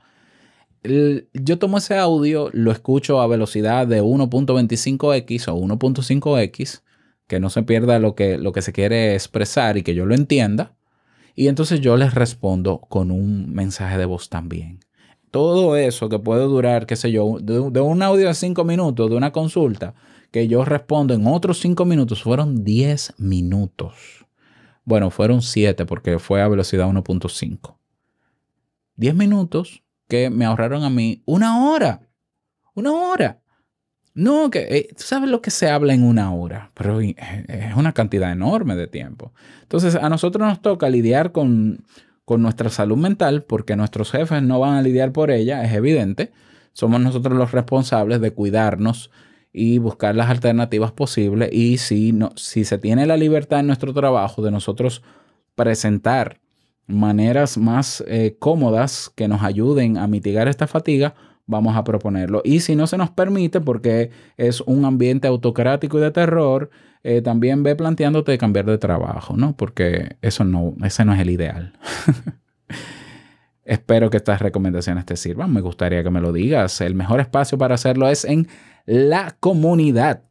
yo 0.83 1.59
tomo 1.59 1.77
ese 1.77 1.97
audio, 1.97 2.49
lo 2.53 2.71
escucho 2.71 3.21
a 3.21 3.27
velocidad 3.27 3.85
de 3.85 4.01
1.25x 4.01 5.47
o 5.49 5.55
1.5x, 5.55 6.81
que 7.27 7.39
no 7.39 7.49
se 7.49 7.63
pierda 7.63 7.99
lo 7.99 8.15
que, 8.15 8.37
lo 8.37 8.51
que 8.51 8.61
se 8.61 8.73
quiere 8.73 9.13
expresar 9.13 9.77
y 9.77 9.83
que 9.83 9.93
yo 9.93 10.05
lo 10.05 10.15
entienda. 10.15 10.73
Y 11.35 11.47
entonces 11.47 11.79
yo 11.79 11.95
les 11.97 12.13
respondo 12.13 12.79
con 12.79 13.11
un 13.11 13.53
mensaje 13.53 13.97
de 13.97 14.05
voz 14.05 14.29
también. 14.29 14.79
Todo 15.29 15.77
eso 15.77 16.09
que 16.09 16.19
puede 16.19 16.43
durar, 16.43 16.85
qué 16.85 16.97
sé 16.97 17.11
yo, 17.11 17.37
de, 17.39 17.59
un 17.59 18.01
audio 18.01 18.27
de 18.27 18.33
5 18.33 18.65
minutos, 18.65 19.09
de 19.09 19.15
una 19.15 19.31
consulta, 19.31 19.93
que 20.29 20.47
yo 20.47 20.65
respondo 20.65 21.13
en 21.13 21.25
otros 21.27 21.59
5 21.59 21.85
minutos, 21.85 22.23
fueron 22.23 22.65
10 22.65 23.13
minutos. 23.17 24.25
Bueno, 24.91 25.09
fueron 25.09 25.41
7 25.41 25.85
porque 25.85 26.19
fue 26.19 26.41
a 26.41 26.49
velocidad 26.49 26.85
1.5. 26.85 27.77
10 28.97 29.15
minutos 29.15 29.83
que 30.09 30.29
me 30.29 30.43
ahorraron 30.43 30.83
a 30.83 30.89
mí 30.89 31.23
una 31.25 31.65
hora. 31.65 32.09
Una 32.73 32.91
hora. 32.91 33.39
No, 34.13 34.49
que 34.49 34.59
eh, 34.69 34.89
tú 34.89 35.03
sabes 35.03 35.29
lo 35.29 35.41
que 35.41 35.49
se 35.49 35.69
habla 35.69 35.93
en 35.93 36.03
una 36.03 36.33
hora, 36.33 36.71
pero 36.73 36.99
es 36.99 37.15
una 37.77 37.93
cantidad 37.93 38.33
enorme 38.33 38.75
de 38.75 38.87
tiempo. 38.87 39.31
Entonces, 39.61 39.95
a 39.95 40.09
nosotros 40.09 40.45
nos 40.45 40.61
toca 40.61 40.89
lidiar 40.89 41.31
con, 41.31 41.85
con 42.25 42.41
nuestra 42.41 42.69
salud 42.69 42.97
mental 42.97 43.43
porque 43.43 43.77
nuestros 43.77 44.11
jefes 44.11 44.43
no 44.43 44.59
van 44.59 44.73
a 44.73 44.81
lidiar 44.81 45.13
por 45.13 45.31
ella, 45.31 45.63
es 45.63 45.71
evidente. 45.71 46.33
Somos 46.73 46.99
nosotros 46.99 47.37
los 47.37 47.53
responsables 47.53 48.19
de 48.19 48.31
cuidarnos 48.31 49.09
y 49.53 49.77
buscar 49.79 50.15
las 50.15 50.29
alternativas 50.29 50.91
posibles. 50.91 51.49
Y 51.51 51.77
si, 51.77 52.11
no, 52.11 52.31
si 52.35 52.63
se 52.65 52.77
tiene 52.77 53.05
la 53.05 53.17
libertad 53.17 53.59
en 53.59 53.67
nuestro 53.67 53.93
trabajo 53.93 54.41
de 54.41 54.51
nosotros 54.51 55.03
presentar 55.55 56.39
maneras 56.87 57.57
más 57.57 58.03
eh, 58.07 58.35
cómodas 58.39 59.11
que 59.15 59.27
nos 59.27 59.43
ayuden 59.43 59.97
a 59.97 60.07
mitigar 60.07 60.47
esta 60.47 60.67
fatiga, 60.67 61.15
vamos 61.45 61.75
a 61.75 61.83
proponerlo. 61.83 62.41
Y 62.43 62.61
si 62.61 62.75
no 62.75 62.87
se 62.87 62.97
nos 62.97 63.09
permite, 63.11 63.61
porque 63.61 64.11
es 64.37 64.61
un 64.61 64.85
ambiente 64.85 65.27
autocrático 65.27 65.97
y 65.97 66.01
de 66.01 66.11
terror, 66.11 66.69
eh, 67.03 67.21
también 67.21 67.63
ve 67.63 67.75
planteándote 67.75 68.37
cambiar 68.37 68.65
de 68.65 68.77
trabajo, 68.77 69.35
¿no? 69.35 69.55
Porque 69.55 70.17
eso 70.21 70.43
no, 70.43 70.75
ese 70.83 71.03
no 71.03 71.13
es 71.13 71.19
el 71.19 71.29
ideal. 71.29 71.73
Espero 73.71 74.09
que 74.09 74.17
estas 74.17 74.41
recomendaciones 74.41 75.05
te 75.05 75.15
sirvan. 75.15 75.53
Me 75.53 75.61
gustaría 75.61 76.03
que 76.03 76.09
me 76.09 76.19
lo 76.19 76.33
digas. 76.33 76.81
El 76.81 76.93
mejor 76.93 77.21
espacio 77.21 77.57
para 77.57 77.75
hacerlo 77.75 78.09
es 78.09 78.25
en 78.25 78.49
la 78.85 79.37
comunidad. 79.39 80.23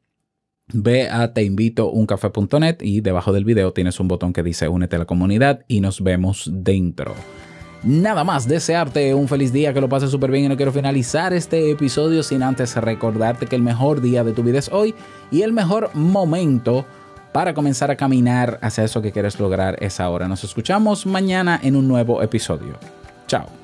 Ve 0.74 1.08
a 1.08 1.32
teinvitouncafé.net 1.32 2.82
y 2.82 3.00
debajo 3.00 3.32
del 3.32 3.46
video 3.46 3.72
tienes 3.72 3.98
un 3.98 4.08
botón 4.08 4.34
que 4.34 4.42
dice 4.42 4.68
únete 4.68 4.96
a 4.96 4.98
la 4.98 5.04
comunidad 5.06 5.64
y 5.68 5.80
nos 5.80 6.02
vemos 6.02 6.50
dentro. 6.52 7.14
Nada 7.82 8.24
más, 8.24 8.46
desearte 8.46 9.14
un 9.14 9.26
feliz 9.26 9.54
día, 9.54 9.72
que 9.72 9.80
lo 9.80 9.88
pases 9.88 10.10
súper 10.10 10.30
bien 10.30 10.44
y 10.44 10.48
no 10.50 10.56
quiero 10.58 10.70
finalizar 10.70 11.32
este 11.32 11.70
episodio 11.70 12.22
sin 12.22 12.42
antes 12.42 12.76
recordarte 12.76 13.46
que 13.46 13.56
el 13.56 13.62
mejor 13.62 14.02
día 14.02 14.22
de 14.22 14.32
tu 14.34 14.42
vida 14.42 14.58
es 14.58 14.68
hoy 14.70 14.94
y 15.30 15.40
el 15.40 15.54
mejor 15.54 15.88
momento 15.94 16.84
para 17.32 17.54
comenzar 17.54 17.90
a 17.90 17.96
caminar 17.96 18.58
hacia 18.60 18.84
eso 18.84 19.00
que 19.00 19.12
quieres 19.12 19.40
lograr 19.40 19.82
es 19.82 19.98
ahora. 19.98 20.28
Nos 20.28 20.44
escuchamos 20.44 21.06
mañana 21.06 21.58
en 21.62 21.74
un 21.74 21.88
nuevo 21.88 22.22
episodio. 22.22 22.78
Chao. 23.30 23.59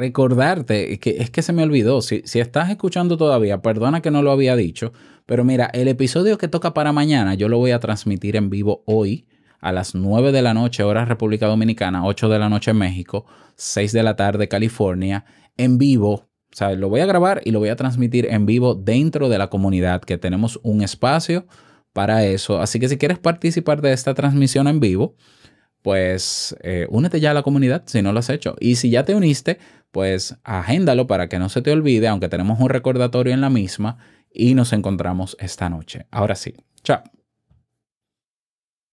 Recordarte, 0.00 0.98
que, 0.98 1.16
es 1.18 1.28
que 1.28 1.42
se 1.42 1.52
me 1.52 1.62
olvidó, 1.62 2.00
si, 2.00 2.22
si 2.24 2.40
estás 2.40 2.70
escuchando 2.70 3.18
todavía, 3.18 3.60
perdona 3.60 4.00
que 4.00 4.10
no 4.10 4.22
lo 4.22 4.32
había 4.32 4.56
dicho, 4.56 4.94
pero 5.26 5.44
mira, 5.44 5.66
el 5.74 5.88
episodio 5.88 6.38
que 6.38 6.48
toca 6.48 6.72
para 6.72 6.90
mañana 6.90 7.34
yo 7.34 7.50
lo 7.50 7.58
voy 7.58 7.72
a 7.72 7.80
transmitir 7.80 8.34
en 8.36 8.48
vivo 8.48 8.82
hoy 8.86 9.26
a 9.60 9.72
las 9.72 9.94
9 9.94 10.32
de 10.32 10.40
la 10.40 10.54
noche, 10.54 10.84
hora 10.84 11.04
República 11.04 11.46
Dominicana, 11.46 12.06
8 12.06 12.30
de 12.30 12.38
la 12.38 12.48
noche 12.48 12.72
México, 12.72 13.26
6 13.56 13.92
de 13.92 14.02
la 14.02 14.16
tarde 14.16 14.48
California, 14.48 15.26
en 15.58 15.76
vivo. 15.76 16.12
O 16.12 16.56
sea, 16.56 16.72
lo 16.72 16.88
voy 16.88 17.00
a 17.00 17.06
grabar 17.06 17.42
y 17.44 17.50
lo 17.50 17.58
voy 17.58 17.68
a 17.68 17.76
transmitir 17.76 18.26
en 18.30 18.46
vivo 18.46 18.74
dentro 18.74 19.28
de 19.28 19.36
la 19.36 19.50
comunidad, 19.50 20.00
que 20.00 20.16
tenemos 20.16 20.58
un 20.62 20.80
espacio 20.80 21.46
para 21.92 22.24
eso. 22.24 22.58
Así 22.58 22.80
que 22.80 22.88
si 22.88 22.96
quieres 22.96 23.18
participar 23.18 23.82
de 23.82 23.92
esta 23.92 24.14
transmisión 24.14 24.66
en 24.66 24.80
vivo, 24.80 25.14
pues 25.82 26.56
eh, 26.62 26.86
únete 26.90 27.20
ya 27.20 27.30
a 27.30 27.34
la 27.34 27.42
comunidad 27.42 27.84
si 27.86 28.02
no 28.02 28.12
lo 28.12 28.18
has 28.18 28.30
hecho. 28.30 28.56
Y 28.60 28.76
si 28.76 28.90
ya 28.90 29.04
te 29.04 29.14
uniste, 29.14 29.58
pues 29.90 30.36
agéndalo 30.44 31.06
para 31.06 31.28
que 31.28 31.38
no 31.38 31.48
se 31.48 31.62
te 31.62 31.72
olvide, 31.72 32.08
aunque 32.08 32.28
tenemos 32.28 32.60
un 32.60 32.68
recordatorio 32.68 33.34
en 33.34 33.40
la 33.40 33.50
misma 33.50 33.98
y 34.32 34.54
nos 34.54 34.72
encontramos 34.72 35.36
esta 35.40 35.68
noche. 35.68 36.06
Ahora 36.10 36.34
sí, 36.34 36.54
chao. 36.82 37.02